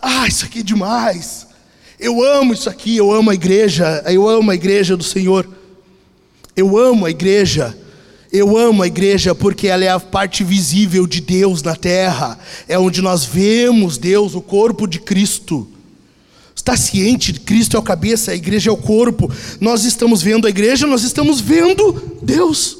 [0.00, 1.46] Ah, isso aqui é demais.
[1.98, 5.48] Eu amo isso aqui, eu amo a igreja, eu amo a igreja do Senhor.
[6.56, 7.76] Eu amo a igreja.
[8.32, 12.38] Eu amo a igreja porque ela é a parte visível de Deus na terra.
[12.68, 15.68] É onde nós vemos Deus, o corpo de Cristo.
[16.70, 19.28] Está ciente, Cristo é a cabeça, a igreja é o corpo.
[19.60, 22.78] Nós estamos vendo a igreja, nós estamos vendo Deus.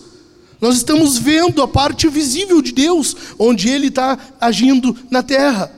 [0.61, 5.73] Nós estamos vendo a parte visível de Deus, onde Ele está agindo na terra.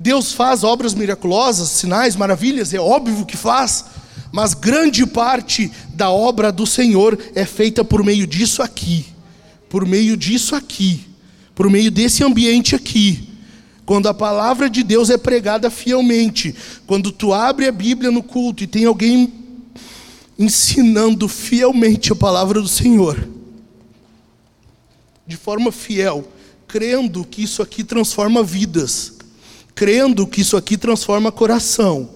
[0.00, 3.84] Deus faz obras miraculosas, sinais, maravilhas, é óbvio que faz,
[4.32, 9.04] mas grande parte da obra do Senhor é feita por meio disso aqui,
[9.68, 11.04] por meio disso aqui,
[11.54, 13.27] por meio desse ambiente aqui
[13.88, 16.54] quando a palavra de Deus é pregada fielmente,
[16.86, 19.32] quando tu abre a Bíblia no culto e tem alguém
[20.38, 23.26] ensinando fielmente a palavra do Senhor,
[25.26, 26.28] de forma fiel,
[26.66, 29.14] crendo que isso aqui transforma vidas,
[29.74, 32.10] crendo que isso aqui transforma coração,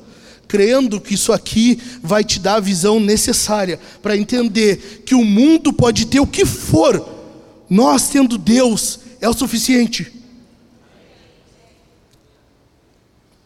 [0.47, 5.73] crendo que isso aqui vai te dar a visão necessária para entender que o mundo
[5.73, 7.03] pode ter o que for,
[7.71, 10.21] nós tendo Deus é o suficiente.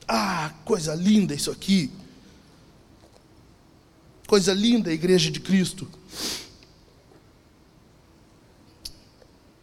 [0.08, 1.90] Ah, coisa linda isso aqui.
[4.26, 5.88] Coisa linda a igreja de Cristo.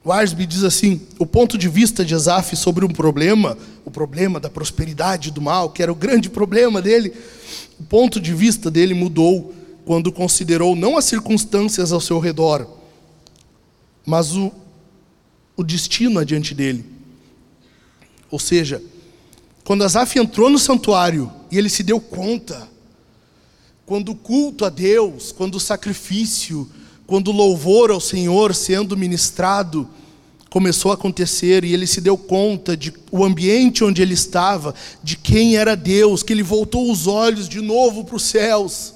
[0.06, 4.50] Warsby diz assim: o ponto de vista de Asaf sobre um problema, o problema da
[4.50, 7.14] prosperidade do mal, que era o grande problema dele,
[7.80, 9.54] o ponto de vista dele mudou
[9.86, 12.68] quando considerou não as circunstâncias ao seu redor,
[14.06, 14.52] mas o,
[15.56, 16.86] o destino adiante dele.
[18.30, 18.82] Ou seja,
[19.64, 22.68] quando Asaf entrou no santuário e ele se deu conta,
[23.86, 26.70] quando o culto a Deus, quando o sacrifício,
[27.06, 29.88] quando o louvor ao Senhor sendo ministrado
[30.50, 35.18] começou a acontecer e ele se deu conta de o ambiente onde ele estava, de
[35.18, 38.94] quem era Deus, que ele voltou os olhos de novo para os céus.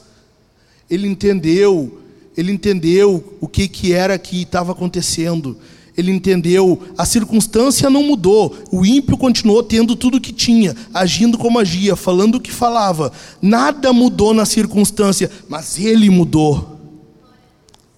[0.90, 2.00] Ele entendeu,
[2.36, 5.58] ele entendeu o que que era que estava acontecendo
[5.98, 8.56] Ele entendeu, a circunstância não mudou.
[8.72, 13.12] O ímpio continuou tendo tudo o que tinha, agindo como agia, falando o que falava.
[13.42, 16.78] Nada mudou na circunstância, mas ele mudou.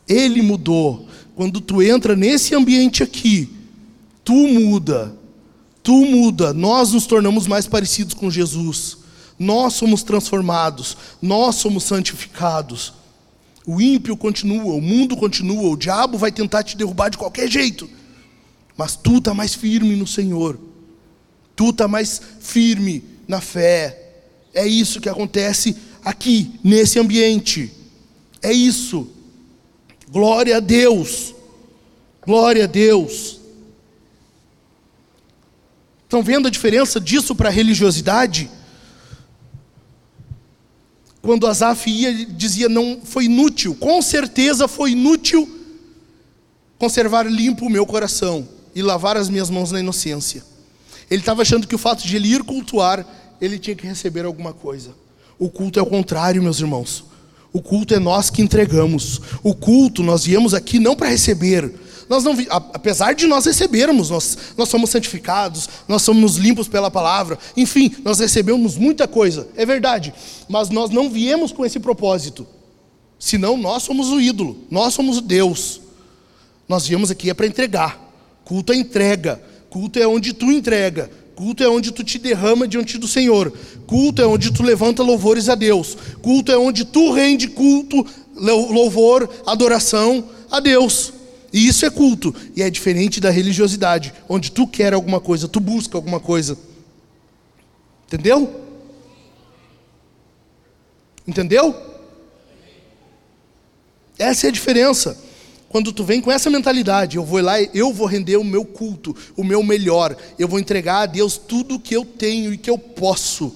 [0.07, 1.07] Ele mudou.
[1.35, 3.49] Quando tu entra nesse ambiente aqui,
[4.23, 5.13] tu muda.
[5.83, 6.53] Tu muda.
[6.53, 8.97] Nós nos tornamos mais parecidos com Jesus.
[9.37, 10.95] Nós somos transformados.
[11.21, 12.93] Nós somos santificados.
[13.65, 17.89] O ímpio continua, o mundo continua, o diabo vai tentar te derrubar de qualquer jeito.
[18.75, 20.59] Mas tu está mais firme no Senhor.
[21.55, 23.97] Tu está mais firme na fé.
[24.53, 27.71] É isso que acontece aqui, nesse ambiente.
[28.41, 29.07] É isso.
[30.09, 31.35] Glória a Deus.
[32.25, 33.39] Glória a Deus.
[36.03, 38.49] Estão vendo a diferença disso para a religiosidade?
[41.21, 45.47] Quando Asaf ia, dizia não foi inútil, com certeza foi inútil
[46.77, 50.43] conservar limpo o meu coração e lavar as minhas mãos na inocência.
[51.11, 53.05] Ele estava achando que o fato de ele ir cultuar,
[53.41, 54.91] ele tinha que receber alguma coisa.
[55.37, 57.03] O culto é o contrário, meus irmãos.
[57.51, 59.19] O culto é nós que entregamos.
[59.43, 61.73] O culto, nós viemos aqui não para receber,
[62.09, 67.37] nós não, apesar de nós recebermos, nós, nós somos santificados, nós somos limpos pela palavra,
[67.55, 70.13] enfim, nós recebemos muita coisa, é verdade,
[70.49, 72.47] mas nós não viemos com esse propósito,
[73.19, 75.81] senão nós somos o ídolo, nós somos o Deus.
[76.67, 77.99] Nós viemos aqui é para entregar,
[78.45, 79.41] culto é entrega,
[79.71, 83.51] culto é onde tu entrega, culto é onde tu te derrama diante do Senhor,
[83.87, 88.05] culto é onde tu levanta louvores a Deus, culto é onde tu rende culto,
[88.35, 91.18] louvor, adoração a Deus.
[91.51, 92.33] E isso é culto.
[92.55, 96.57] E é diferente da religiosidade, onde tu quer alguma coisa, tu busca alguma coisa.
[98.07, 98.65] Entendeu?
[101.27, 101.75] Entendeu?
[104.17, 105.17] Essa é a diferença.
[105.69, 109.15] Quando tu vem com essa mentalidade, eu vou lá, eu vou render o meu culto,
[109.37, 112.69] o meu melhor, eu vou entregar a Deus tudo o que eu tenho e que
[112.69, 113.55] eu posso.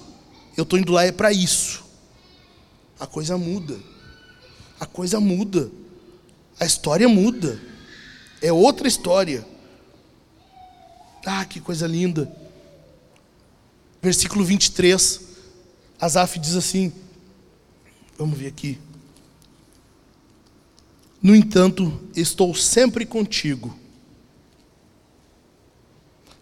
[0.56, 1.84] Eu estou indo lá é para isso.
[3.00, 3.76] A coisa muda.
[4.78, 5.70] A coisa muda.
[6.60, 7.60] A história muda
[8.44, 9.42] é outra história.
[11.24, 12.30] Ah, que coisa linda.
[14.02, 15.20] Versículo 23,
[15.98, 16.92] Asaf diz assim:
[18.18, 18.78] Vamos ver aqui.
[21.22, 23.74] No entanto, estou sempre contigo.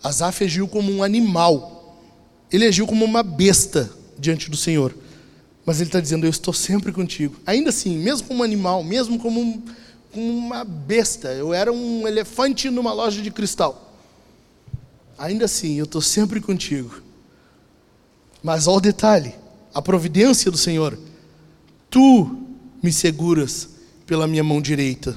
[0.03, 2.03] Asaf agiu como um animal,
[2.51, 3.89] ele agiu como uma besta
[4.19, 4.93] diante do Senhor.
[5.65, 7.37] Mas ele está dizendo: Eu estou sempre contigo.
[7.47, 9.63] Ainda assim, mesmo como um animal, mesmo como um,
[10.15, 13.93] uma besta, eu era um elefante numa loja de cristal.
[15.19, 17.03] Ainda assim, eu estou sempre contigo.
[18.43, 19.35] Mas olha o detalhe:
[19.73, 20.99] a providência do Senhor.
[21.89, 22.39] Tu
[22.83, 23.69] me seguras
[24.07, 25.17] pela minha mão direita.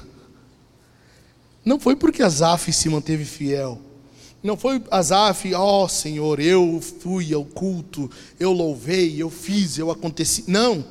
[1.64, 3.80] Não foi porque Asaf se manteve fiel.
[4.42, 9.90] Não foi Asaf, ó oh, Senhor, eu fui ao culto, eu louvei, eu fiz, eu
[9.90, 10.44] aconteci.
[10.46, 10.84] Não,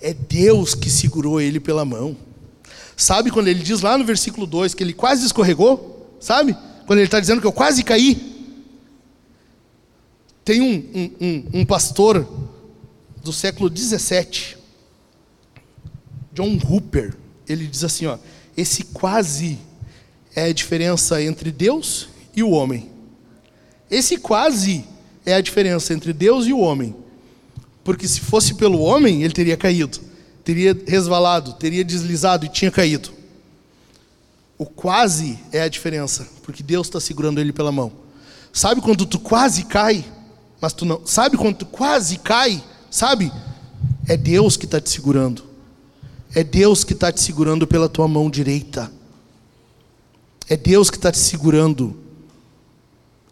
[0.00, 2.16] é Deus que segurou ele pela mão.
[2.96, 6.16] Sabe quando ele diz lá no versículo 2 que ele quase escorregou?
[6.18, 6.56] Sabe?
[6.86, 8.34] Quando ele está dizendo que eu quase caí.
[10.42, 12.26] Tem um, um, um, um pastor
[13.22, 14.56] do século 17,
[16.32, 17.16] John Hooper,
[17.48, 18.16] ele diz assim: ó,
[18.56, 19.58] esse quase
[20.34, 22.88] é a diferença entre Deus e o homem.
[23.90, 24.84] Esse quase
[25.24, 26.94] é a diferença entre Deus e o homem.
[27.82, 30.05] Porque se fosse pelo homem, ele teria caído
[30.46, 33.10] teria resvalado, teria deslizado e tinha caído.
[34.56, 37.90] O quase é a diferença, porque Deus está segurando ele pela mão.
[38.52, 40.04] Sabe quando tu quase cai,
[40.60, 41.04] mas tu não.
[41.04, 43.32] Sabe quando tu quase cai, sabe?
[44.06, 45.42] É Deus que está te segurando.
[46.32, 48.90] É Deus que está te segurando pela tua mão direita.
[50.48, 51.98] É Deus que está te segurando.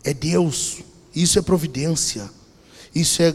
[0.03, 0.79] É Deus.
[1.15, 2.29] Isso é providência.
[2.93, 3.33] Isso é,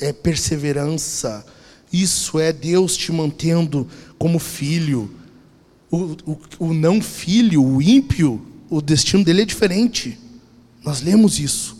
[0.00, 1.46] é perseverança.
[1.92, 3.86] Isso é Deus te mantendo
[4.18, 5.10] como filho.
[5.90, 10.18] O, o, o não filho, o ímpio, o destino dele é diferente.
[10.84, 11.76] Nós lemos isso.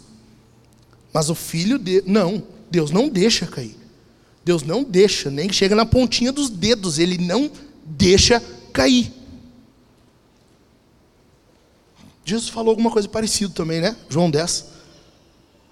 [1.12, 3.76] Mas o filho de não, Deus não deixa cair.
[4.44, 7.50] Deus não deixa, nem chega na pontinha dos dedos, ele não
[7.84, 8.42] deixa
[8.72, 9.12] cair.
[12.24, 13.96] Jesus falou alguma coisa parecida também, né?
[14.08, 14.66] João 10.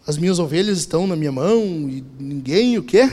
[0.06, 3.08] As minhas ovelhas estão na minha mão e ninguém o quê?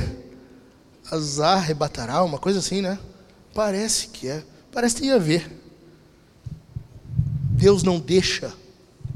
[1.10, 2.98] As arrebatará, uma coisa assim, né?
[3.54, 4.44] Parece que é.
[4.72, 5.52] Parece que tem a ver.
[7.52, 8.54] Deus não deixa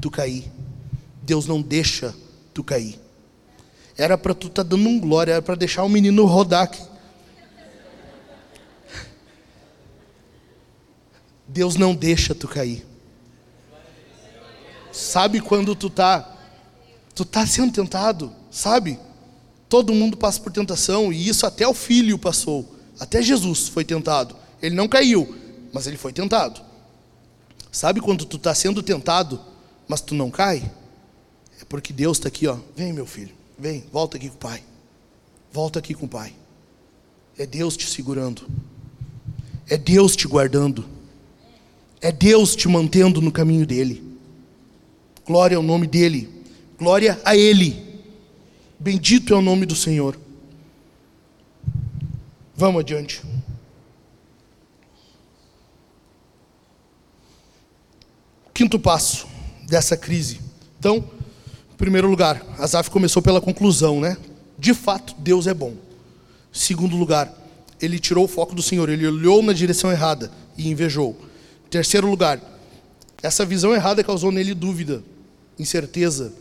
[0.00, 0.50] tu cair.
[1.22, 2.14] Deus não deixa
[2.54, 2.98] tu cair.
[3.96, 6.82] Era para tu estar tá dando um glória, era para deixar o menino rodar aqui.
[11.46, 12.86] Deus não deixa tu cair.
[14.92, 16.36] sabe quando tu tá
[17.14, 18.98] tu tá sendo tentado, sabe?
[19.70, 22.74] Todo mundo passa por tentação e isso até o filho passou.
[22.98, 24.34] Até Jesus foi tentado.
[24.60, 25.32] Ele não caiu,
[25.72, 26.60] mas ele foi tentado.
[27.70, 29.40] Sabe quando tu está sendo tentado,
[29.86, 30.68] mas tu não cai?
[31.60, 32.58] É porque Deus está aqui, ó.
[32.74, 34.62] Vem, meu filho, vem, volta aqui com o pai.
[35.52, 36.34] Volta aqui com o pai.
[37.38, 38.42] É Deus te segurando.
[39.68, 40.84] É Deus te guardando.
[42.00, 44.02] É Deus te mantendo no caminho dele.
[45.24, 46.28] Glória ao nome dele.
[46.76, 47.89] Glória a ele.
[48.80, 50.18] Bendito é o nome do Senhor.
[52.56, 53.20] Vamos adiante.
[58.54, 59.28] Quinto passo
[59.68, 60.40] dessa crise.
[60.78, 61.04] Então,
[61.74, 64.16] em primeiro lugar, Asaf começou pela conclusão, né?
[64.58, 65.74] De fato, Deus é bom.
[66.50, 67.30] Segundo lugar,
[67.82, 71.20] ele tirou o foco do Senhor, ele olhou na direção errada e invejou.
[71.68, 72.40] Terceiro lugar,
[73.22, 75.04] essa visão errada causou nele dúvida,
[75.58, 76.32] incerteza,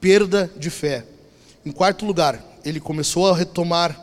[0.00, 1.04] perda de fé.
[1.64, 4.00] Em quarto lugar, ele começou a retomar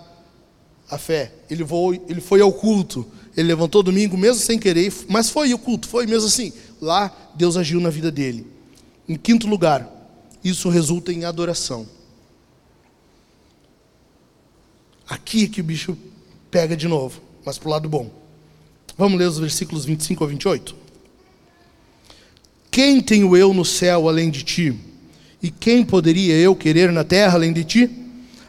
[0.89, 1.32] a fé.
[1.49, 3.05] Ele foi, ele foi ao culto.
[3.36, 6.51] Ele levantou domingo, mesmo sem querer, mas foi o culto, foi mesmo assim.
[6.82, 8.45] Lá, Deus agiu na vida dele.
[9.07, 9.89] Em quinto lugar,
[10.43, 11.88] isso resulta em adoração.
[15.07, 15.97] Aqui é que o bicho
[16.49, 18.09] pega de novo, mas para o lado bom.
[18.97, 20.76] Vamos ler os versículos 25 a 28?
[22.70, 24.90] Quem tenho eu no céu além de ti?
[25.41, 27.89] E quem poderia eu querer na terra além de ti?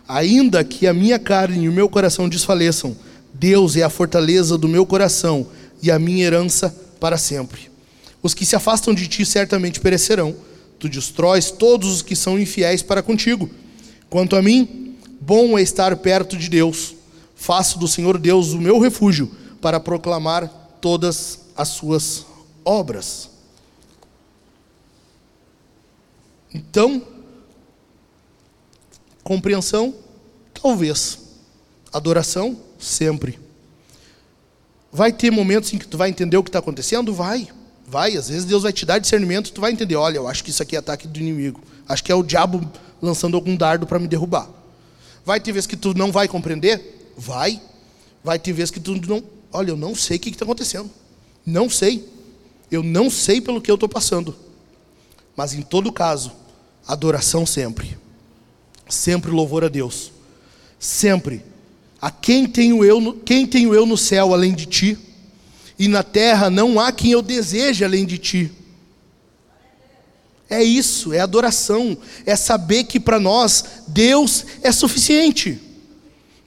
[0.06, 2.96] Ainda que a minha carne e o meu coração desfaleçam,
[3.32, 5.46] Deus é a fortaleza do meu coração
[5.82, 7.70] e a minha herança para sempre.
[8.22, 10.34] Os que se afastam de ti certamente perecerão.
[10.78, 13.48] Tu destróis todos os que são infiéis para contigo.
[14.10, 16.94] Quanto a mim, bom é estar perto de Deus.
[17.34, 19.30] Faço do Senhor Deus o meu refúgio
[19.60, 20.48] para proclamar
[20.80, 22.26] todas as suas
[22.64, 23.31] obras.
[26.54, 27.02] Então,
[29.22, 29.94] compreensão,
[30.52, 31.18] talvez.
[31.92, 33.38] Adoração, sempre.
[34.92, 37.14] Vai ter momentos em que tu vai entender o que está acontecendo?
[37.14, 37.48] Vai.
[37.86, 38.16] Vai.
[38.16, 39.96] Às vezes Deus vai te dar discernimento e tu vai entender.
[39.96, 41.60] Olha, eu acho que isso aqui é ataque do inimigo.
[41.88, 44.48] Acho que é o diabo lançando algum dardo para me derrubar.
[45.24, 47.12] Vai ter vezes que tu não vai compreender?
[47.16, 47.60] Vai.
[48.22, 49.22] Vai ter vezes que tu não.
[49.52, 50.90] Olha, eu não sei o que está acontecendo.
[51.44, 52.08] Não sei.
[52.70, 54.34] Eu não sei pelo que eu estou passando.
[55.36, 56.32] Mas em todo caso,
[56.86, 57.96] adoração sempre.
[58.88, 60.12] Sempre louvor a Deus.
[60.78, 61.42] Sempre.
[62.00, 64.98] A quem tenho eu, no, quem tenho eu no céu além de ti?
[65.78, 68.52] E na terra não há quem eu deseje além de ti.
[70.50, 75.58] É isso, é adoração, é saber que para nós Deus é suficiente.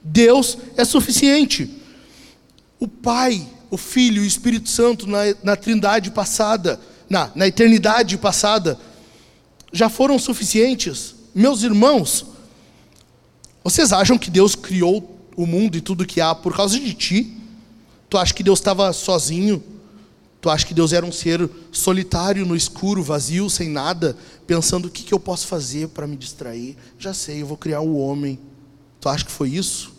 [0.00, 1.68] Deus é suficiente.
[2.78, 6.78] O Pai, o Filho e o Espírito Santo na, na trindade passada,
[7.10, 8.78] na, na eternidade passada,
[9.72, 11.14] já foram suficientes.
[11.34, 12.26] Meus irmãos,
[13.62, 17.36] vocês acham que Deus criou o mundo e tudo que há por causa de ti?
[18.08, 19.62] Tu acha que Deus estava sozinho?
[20.40, 24.90] Tu acha que Deus era um ser solitário, no escuro, vazio, sem nada, pensando o
[24.90, 26.76] que, que eu posso fazer para me distrair?
[26.98, 28.38] Já sei, eu vou criar o um homem.
[29.00, 29.95] Tu acha que foi isso?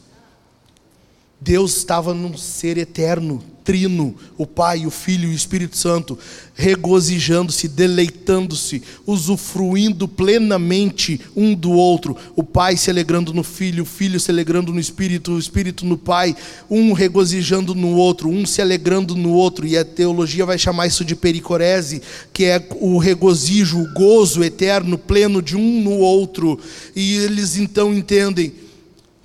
[1.40, 6.18] Deus estava num ser eterno, trino, o Pai, o Filho e o Espírito Santo,
[6.56, 12.16] regozijando-se, deleitando-se, usufruindo plenamente um do outro.
[12.34, 15.98] O Pai se alegrando no Filho, o Filho se alegrando no Espírito, o Espírito no
[15.98, 16.34] Pai,
[16.70, 19.68] um regozijando no outro, um se alegrando no outro.
[19.68, 24.98] E a teologia vai chamar isso de pericorese, que é o regozijo, o gozo eterno,
[24.98, 26.58] pleno de um no outro.
[26.96, 28.54] E eles então entendem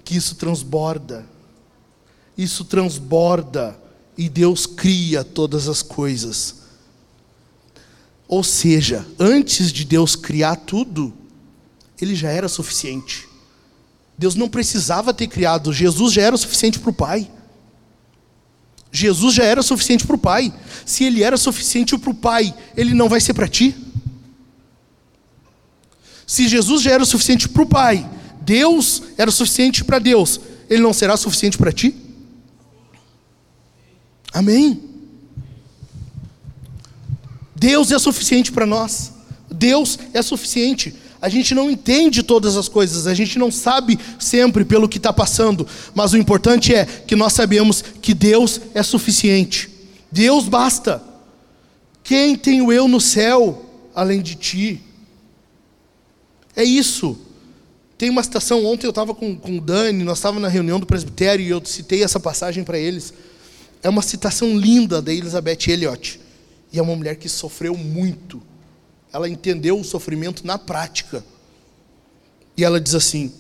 [0.05, 1.32] que isso transborda.
[2.37, 3.79] Isso transborda
[4.17, 6.63] e Deus cria todas as coisas.
[8.29, 11.13] Ou seja, antes de Deus criar tudo,
[12.01, 13.29] ele já era suficiente.
[14.17, 17.31] Deus não precisava ter criado, Jesus já era suficiente para o Pai.
[18.91, 20.53] Jesus já era suficiente para o Pai.
[20.85, 23.75] Se ele era suficiente para o Pai, ele não vai ser para ti?
[26.27, 28.09] Se Jesus já era suficiente para o Pai,
[28.41, 32.02] Deus era suficiente para Deus, ele não será suficiente para ti?
[34.33, 34.81] Amém?
[37.55, 39.13] Deus é suficiente para nós.
[39.51, 40.95] Deus é suficiente.
[41.21, 45.13] A gente não entende todas as coisas, a gente não sabe sempre pelo que está
[45.13, 45.65] passando,
[45.95, 49.71] mas o importante é que nós sabemos que Deus é suficiente.
[50.11, 51.01] Deus basta.
[52.03, 53.65] Quem tenho eu no céu
[53.95, 54.83] além de ti?
[56.57, 57.17] É isso.
[57.97, 60.87] Tem uma citação, ontem eu estava com, com o Dani, nós estávamos na reunião do
[60.87, 63.15] presbitério e eu citei essa passagem para eles.
[63.83, 66.21] É uma citação linda da Elizabeth Elliot.
[66.73, 68.43] E é uma mulher que sofreu muito
[69.13, 71.25] ela entendeu o sofrimento na prática.
[72.57, 73.33] E ela diz assim: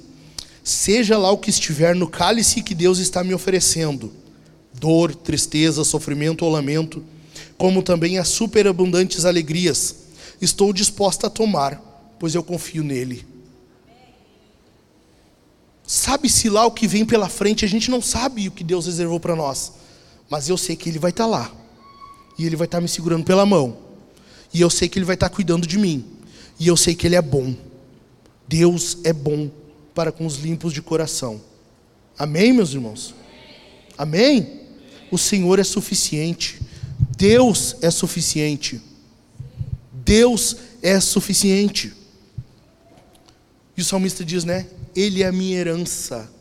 [0.62, 4.12] Seja lá o que estiver no cálice que Deus está me oferecendo,
[4.74, 7.02] dor, tristeza, sofrimento ou lamento,
[7.56, 9.96] como também as superabundantes alegrias,
[10.40, 11.80] estou disposta a tomar,
[12.18, 13.24] pois eu confio nele.
[15.84, 19.18] Sabe-se lá o que vem pela frente, a gente não sabe o que Deus reservou
[19.18, 19.72] para nós,
[20.32, 21.52] mas eu sei que Ele vai estar tá lá,
[22.38, 23.76] e Ele vai estar tá me segurando pela mão,
[24.50, 26.06] e eu sei que Ele vai estar tá cuidando de mim,
[26.58, 27.54] e eu sei que Ele é bom.
[28.48, 29.50] Deus é bom
[29.94, 31.38] para com os limpos de coração.
[32.18, 33.14] Amém, meus irmãos?
[33.98, 34.62] Amém?
[35.10, 36.62] O Senhor é suficiente.
[37.14, 38.80] Deus é suficiente.
[39.92, 41.92] Deus é suficiente.
[43.76, 44.66] E o salmista diz, né?
[44.96, 46.31] Ele é a minha herança.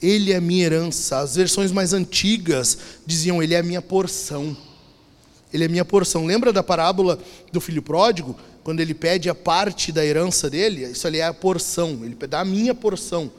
[0.00, 1.18] Ele é minha herança.
[1.18, 4.56] As versões mais antigas diziam, Ele é a minha porção.
[5.52, 6.26] Ele é a minha porção.
[6.26, 7.18] Lembra da parábola
[7.52, 8.36] do filho pródigo?
[8.68, 12.40] quando ele pede a parte da herança dele, isso ali é a porção, ele dá
[12.40, 13.32] a minha porção.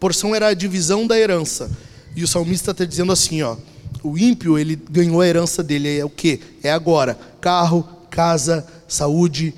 [0.00, 1.70] Porção era a divisão da herança.
[2.16, 3.56] E o salmista está dizendo assim, ó,
[4.02, 6.40] o ímpio, ele ganhou a herança dele, é o que?
[6.64, 9.54] É agora, carro, casa, saúde,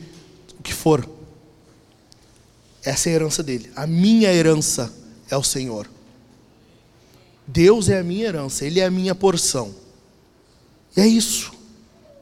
[0.59, 1.09] o que for.
[2.82, 3.70] Essa é a herança dele.
[3.74, 4.92] A minha herança
[5.30, 5.88] é o Senhor.
[7.47, 9.74] Deus é a minha herança, Ele é a minha porção.
[10.97, 11.53] E é isso.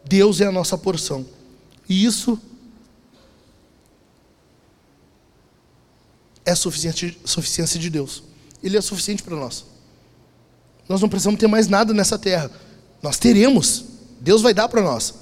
[0.05, 1.27] Deus é a nossa porção.
[1.89, 2.39] E isso
[6.45, 8.23] é suficiente, suficiência de Deus.
[8.63, 9.65] Ele é suficiente para nós.
[10.89, 12.51] Nós não precisamos ter mais nada nessa terra.
[13.03, 13.85] Nós teremos.
[14.21, 15.15] Deus vai dar para nós.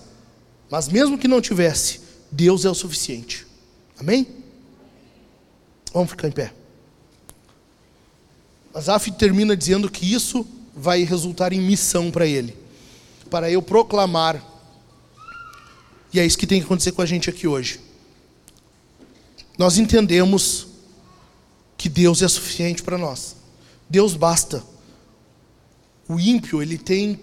[0.71, 3.47] Mas mesmo que não tivesse, Deus é o suficiente.
[3.99, 4.27] Amém?
[5.93, 6.60] Vamos ficar em pé.
[8.73, 12.57] Asaf termina dizendo que isso vai resultar em missão para ele.
[13.29, 14.45] Para eu proclamar.
[16.13, 17.81] E é isso que tem que acontecer com a gente aqui hoje.
[19.59, 20.67] Nós entendemos
[21.77, 23.37] que Deus é suficiente para nós.
[23.89, 24.63] Deus basta.
[26.09, 27.21] O ímpio, ele tem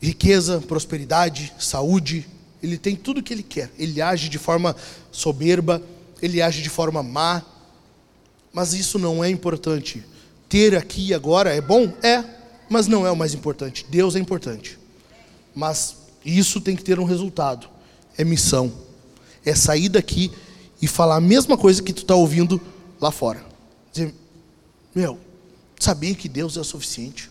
[0.00, 2.26] riqueza, prosperidade, saúde,
[2.62, 3.70] ele tem tudo o que ele quer.
[3.78, 4.74] Ele age de forma
[5.10, 5.82] soberba,
[6.20, 7.42] ele age de forma má,
[8.52, 10.04] mas isso não é importante.
[10.52, 11.90] Ter aqui e agora é bom?
[12.02, 12.22] É,
[12.68, 13.86] mas não é o mais importante.
[13.88, 14.78] Deus é importante.
[15.54, 17.70] Mas isso tem que ter um resultado.
[18.18, 18.70] É missão.
[19.46, 20.30] É sair daqui
[20.82, 22.60] e falar a mesma coisa que tu está ouvindo
[23.00, 23.42] lá fora.
[23.90, 24.14] Dizer,
[24.94, 25.18] meu,
[25.80, 27.30] sabia que Deus é o suficiente?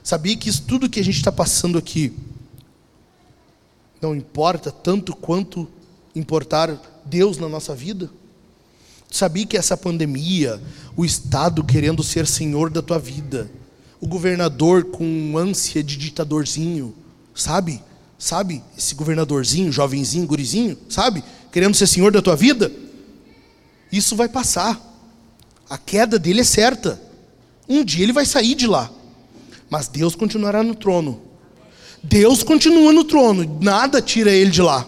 [0.00, 2.14] Sabia que isso tudo que a gente está passando aqui
[4.00, 5.68] não importa tanto quanto
[6.14, 8.08] importar Deus na nossa vida?
[9.10, 10.60] Sabia que essa pandemia,
[10.96, 13.50] o Estado querendo ser senhor da tua vida,
[14.00, 16.94] o governador com ânsia de ditadorzinho,
[17.34, 17.82] sabe?
[18.16, 18.62] Sabe?
[18.78, 21.24] Esse governadorzinho, jovenzinho, gurizinho, sabe?
[21.50, 22.70] Querendo ser senhor da tua vida?
[23.90, 24.80] Isso vai passar.
[25.68, 27.00] A queda dele é certa.
[27.68, 28.90] Um dia ele vai sair de lá.
[29.68, 31.20] Mas Deus continuará no trono.
[32.02, 34.86] Deus continua no trono, nada tira ele de lá.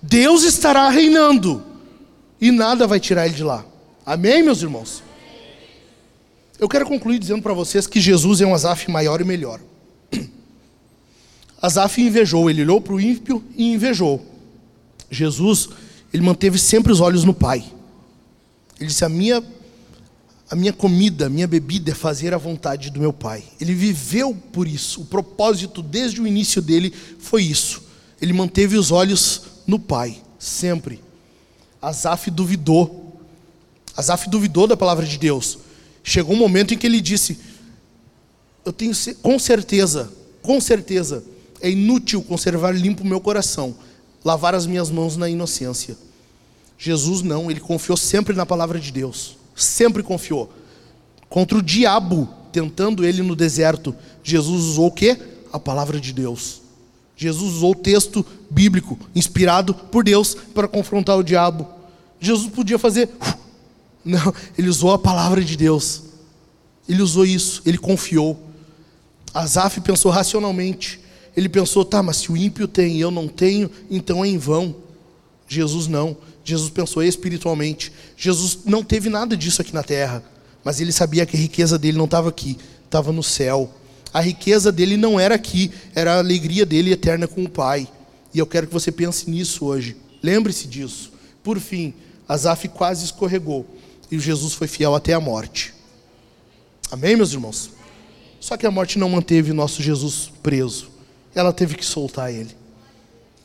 [0.00, 1.65] Deus estará reinando
[2.40, 3.64] e nada vai tirar ele de lá.
[4.04, 5.02] Amém, meus irmãos?
[6.58, 9.60] Eu quero concluir dizendo para vocês que Jesus é um Azaf maior e melhor.
[11.60, 14.24] Azaf invejou, ele olhou para o ímpio e invejou.
[15.10, 15.68] Jesus,
[16.12, 17.64] ele manteve sempre os olhos no Pai.
[18.78, 19.42] Ele disse: A minha
[20.48, 23.42] a minha comida, a minha bebida é fazer a vontade do meu Pai.
[23.60, 25.00] Ele viveu por isso.
[25.00, 27.82] O propósito desde o início dele foi isso.
[28.22, 31.00] Ele manteve os olhos no Pai, sempre.
[31.80, 33.20] Asaf duvidou.
[33.96, 35.58] Asaf duvidou da palavra de Deus.
[36.02, 37.38] Chegou um momento em que ele disse:
[38.64, 38.92] Eu tenho
[39.22, 40.12] com certeza,
[40.42, 41.24] com certeza,
[41.60, 43.74] é inútil conservar limpo o meu coração,
[44.24, 45.96] lavar as minhas mãos na inocência.
[46.78, 50.52] Jesus não, ele confiou sempre na palavra de Deus sempre confiou.
[51.28, 55.18] Contra o diabo, tentando ele no deserto, Jesus usou o quê?
[55.52, 56.60] A palavra de Deus.
[57.16, 61.66] Jesus usou o texto bíblico, inspirado por Deus, para confrontar o diabo.
[62.20, 63.08] Jesus podia fazer.
[64.04, 66.02] Não, ele usou a palavra de Deus.
[66.88, 68.40] Ele usou isso, ele confiou.
[69.34, 71.00] Asaf pensou racionalmente.
[71.36, 74.38] Ele pensou, tá, mas se o ímpio tem e eu não tenho, então é em
[74.38, 74.76] vão.
[75.48, 76.16] Jesus não.
[76.44, 77.92] Jesus pensou espiritualmente.
[78.16, 80.22] Jesus não teve nada disso aqui na terra,
[80.62, 83.70] mas ele sabia que a riqueza dele não estava aqui, estava no céu.
[84.16, 87.86] A riqueza dele não era aqui, era a alegria dele eterna com o Pai.
[88.32, 89.94] E eu quero que você pense nisso hoje.
[90.22, 91.12] Lembre-se disso.
[91.44, 91.92] Por fim,
[92.26, 93.66] Asaf quase escorregou
[94.10, 95.74] e Jesus foi fiel até a morte.
[96.90, 97.72] Amém, meus irmãos?
[98.40, 100.88] Só que a morte não manteve nosso Jesus preso.
[101.34, 102.56] Ela teve que soltar ele.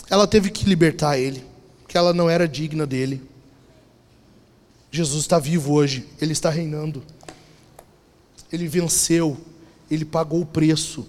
[0.10, 1.44] Ela teve que libertar ele
[1.86, 3.22] que ela não era digna dele.
[4.90, 7.04] Jesus está vivo hoje, ele está reinando.
[8.50, 9.38] Ele venceu,
[9.92, 11.06] ele pagou o preço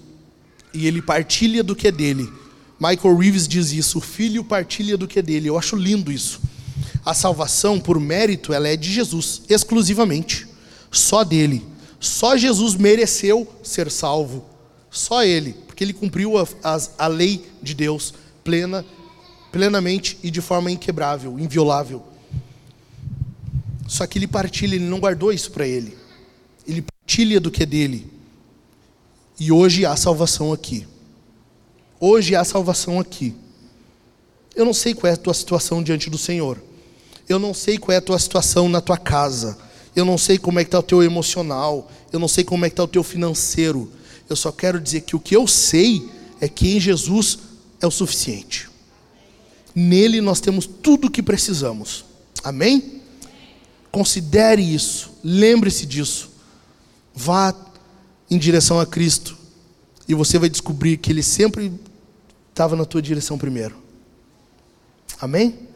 [0.74, 2.28] e ele partilha do que é dele.
[2.80, 5.48] Michael Reeves diz isso: o filho partilha do que é dele.
[5.48, 6.40] Eu acho lindo isso.
[7.04, 10.48] A salvação, por mérito, ela é de Jesus, exclusivamente.
[10.90, 11.64] Só dele.
[12.00, 14.44] Só Jesus mereceu ser salvo.
[14.90, 18.12] Só ele, porque ele cumpriu a, a, a lei de Deus
[18.44, 18.84] plena,
[19.50, 22.02] plenamente e de forma inquebrável, inviolável.
[23.86, 25.96] Só que ele partilha, ele não guardou isso para ele.
[26.66, 28.10] Ele partilha do que é dele.
[29.38, 30.86] E hoje há salvação aqui.
[31.98, 33.34] Hoje há salvação aqui.
[34.54, 36.62] Eu não sei qual é a tua situação diante do Senhor.
[37.28, 39.56] Eu não sei qual é a tua situação na tua casa.
[39.94, 41.90] Eu não sei como é que está o teu emocional.
[42.12, 43.90] Eu não sei como é que está o teu financeiro.
[44.28, 46.09] Eu só quero dizer que o que eu sei
[46.40, 47.38] é que em Jesus
[47.80, 48.68] é o suficiente.
[49.74, 52.04] Nele nós temos tudo o que precisamos.
[52.44, 53.00] Amém?
[53.90, 55.12] Considere isso.
[55.22, 56.30] Lembre-se disso.
[57.14, 57.54] Vá
[58.32, 59.36] em direção a Cristo
[60.09, 61.70] e você vai descobrir que Ele sempre
[62.48, 63.76] estava na tua direção primeiro.
[65.20, 65.68] Amém?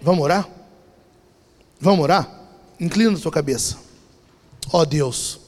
[0.00, 0.48] Vamos orar?
[1.80, 2.42] Vamos orar?
[2.78, 3.78] Inclina a tua cabeça.
[4.72, 5.40] Ó oh Deus,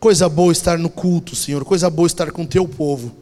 [0.00, 3.14] coisa boa estar no culto, Senhor, coisa boa estar com o teu povo.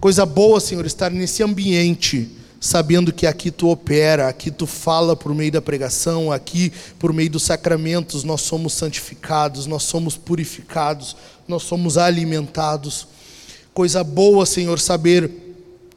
[0.00, 2.28] Coisa boa, Senhor, estar nesse ambiente,
[2.62, 7.28] sabendo que aqui tu opera, aqui tu fala por meio da pregação, aqui por meio
[7.28, 11.16] dos sacramentos nós somos santificados, nós somos purificados,
[11.48, 13.08] nós somos alimentados.
[13.74, 15.51] Coisa boa, Senhor, saber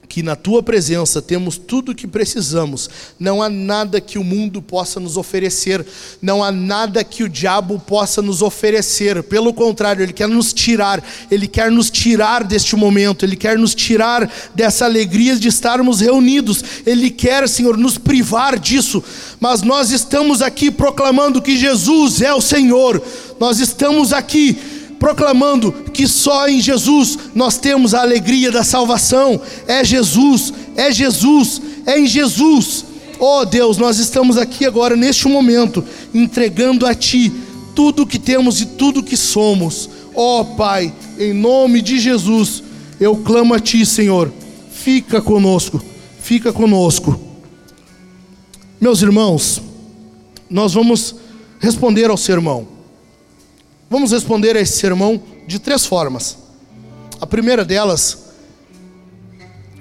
[0.08, 2.90] que na tua presença temos tudo o que precisamos.
[3.20, 5.86] Não há nada que o mundo possa nos oferecer,
[6.22, 9.24] não há nada que o diabo possa nos oferecer.
[9.24, 13.74] Pelo contrário, ele quer nos tirar, ele quer nos tirar deste momento, ele quer nos
[13.74, 16.64] tirar dessa alegria de estarmos reunidos.
[16.86, 19.04] Ele quer, Senhor, nos privar disso.
[19.40, 23.02] Mas nós estamos aqui proclamando que Jesus é o Senhor.
[23.40, 29.40] Nós estamos aqui proclamando que só em Jesus nós temos a alegria da salvação.
[29.68, 32.86] É Jesus, é Jesus, é em Jesus.
[33.20, 37.32] Oh Deus, nós estamos aqui agora neste momento entregando a Ti
[37.76, 39.90] tudo o que temos e tudo o que somos.
[40.14, 42.64] Oh, Pai, em nome de Jesus,
[43.00, 44.32] eu clamo a Ti, Senhor.
[44.72, 45.82] Fica conosco,
[46.22, 47.20] fica conosco.
[48.80, 49.62] Meus irmãos,
[50.50, 51.16] nós vamos
[51.60, 52.75] responder ao sermão.
[53.90, 56.38] Vamos responder a esse sermão de três formas.
[57.22, 58.26] A primeira delas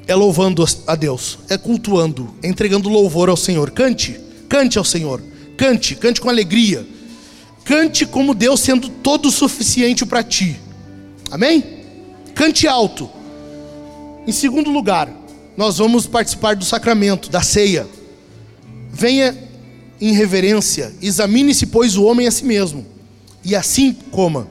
[0.07, 3.71] é louvando a Deus, é cultuando, é entregando louvor ao Senhor.
[3.71, 5.23] Cante, cante ao Senhor,
[5.57, 6.87] cante, cante com alegria,
[7.65, 10.61] cante como Deus sendo todo suficiente para ti.
[11.31, 11.65] Amém?
[12.35, 13.09] Cante alto.
[14.27, 15.09] Em segundo lugar,
[15.57, 17.87] nós vamos participar do sacramento, da ceia.
[18.93, 19.37] Venha
[19.99, 22.94] em reverência, examine-se, pois, o homem a si mesmo
[23.45, 24.49] e assim coma.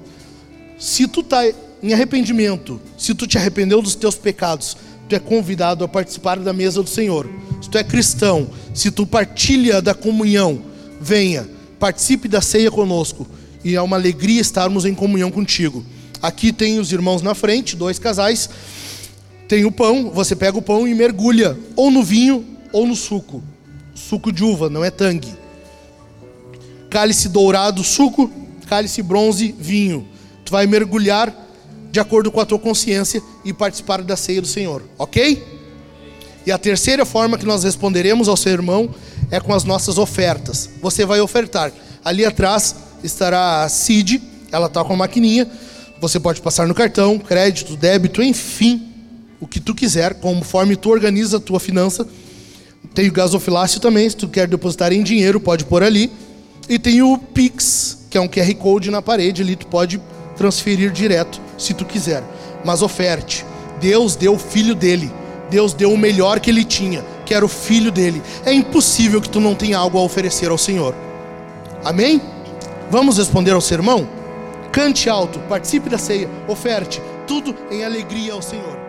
[0.78, 1.44] Se tu está
[1.82, 4.78] em arrependimento, se tu te arrependeu dos teus pecados,
[5.10, 7.30] tu é convidado a participar da mesa do Senhor.
[7.62, 10.62] Se tu é cristão, se tu partilha da comunhão,
[11.02, 11.48] venha,
[11.80, 13.28] participe da ceia conosco.
[13.64, 15.84] E é uma alegria estarmos em comunhão contigo.
[16.22, 18.50] Aqui tem os irmãos na frente, dois casais.
[19.48, 23.44] Tem o pão, você pega o pão e mergulha ou no vinho ou no suco.
[23.94, 25.34] Suco de uva, não é tangue.
[26.90, 28.30] Cálice dourado, suco
[28.74, 30.08] cálice bronze, vinho.
[30.44, 31.32] Tu vai mergulhar
[31.92, 35.46] de acordo com a tua consciência e participar da ceia do Senhor, ok?
[36.44, 38.90] E a terceira forma que nós responderemos ao seu irmão
[39.30, 40.72] é com as nossas ofertas.
[40.82, 41.72] Você vai ofertar.
[42.04, 44.20] Ali atrás estará a Cid,
[44.52, 45.48] ela está com a maquininha.
[46.02, 48.88] Você pode passar no cartão, crédito, débito, enfim,
[49.40, 52.08] o que tu quiser, conforme tu organiza a tua finança.
[52.96, 56.12] Tem o gasofilácio também, se tu quer depositar em dinheiro, pode pôr ali.
[56.68, 60.00] E tem o Pix, que é um QR Code na parede, ali tu pode
[60.38, 62.24] transferir direto, se tu quiser.
[62.64, 63.44] Mas oferte.
[63.82, 65.12] Deus deu o filho dele.
[65.50, 68.22] Deus deu o melhor que ele tinha, que era o filho dele.
[68.46, 70.94] É impossível que tu não tenha algo a oferecer ao Senhor.
[71.84, 72.22] Amém?
[72.92, 74.08] Vamos responder ao sermão?
[74.72, 78.83] Cante alto, participe da ceia, oferte, tudo em alegria ao Senhor.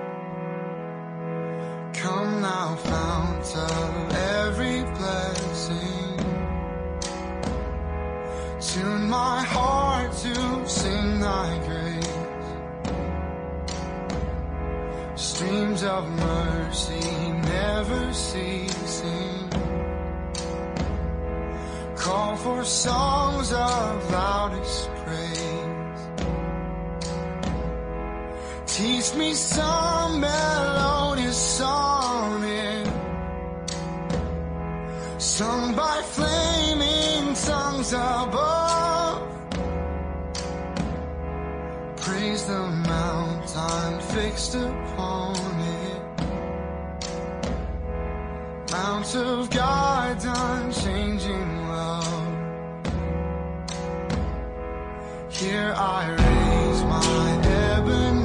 [9.15, 10.35] my heart to
[10.81, 12.16] sing thy grace.
[15.31, 17.07] Streams of mercy
[17.57, 19.39] never ceasing.
[22.05, 26.03] Call for songs of loudest praise.
[28.77, 32.86] Teach me some melodious sonnet
[35.19, 38.54] sung by flaming tongues above.
[42.33, 46.03] the mountain fixed upon it.
[48.73, 52.27] Mount of God, unchanging love.
[55.31, 57.43] Here I raise my
[57.77, 58.24] ebony.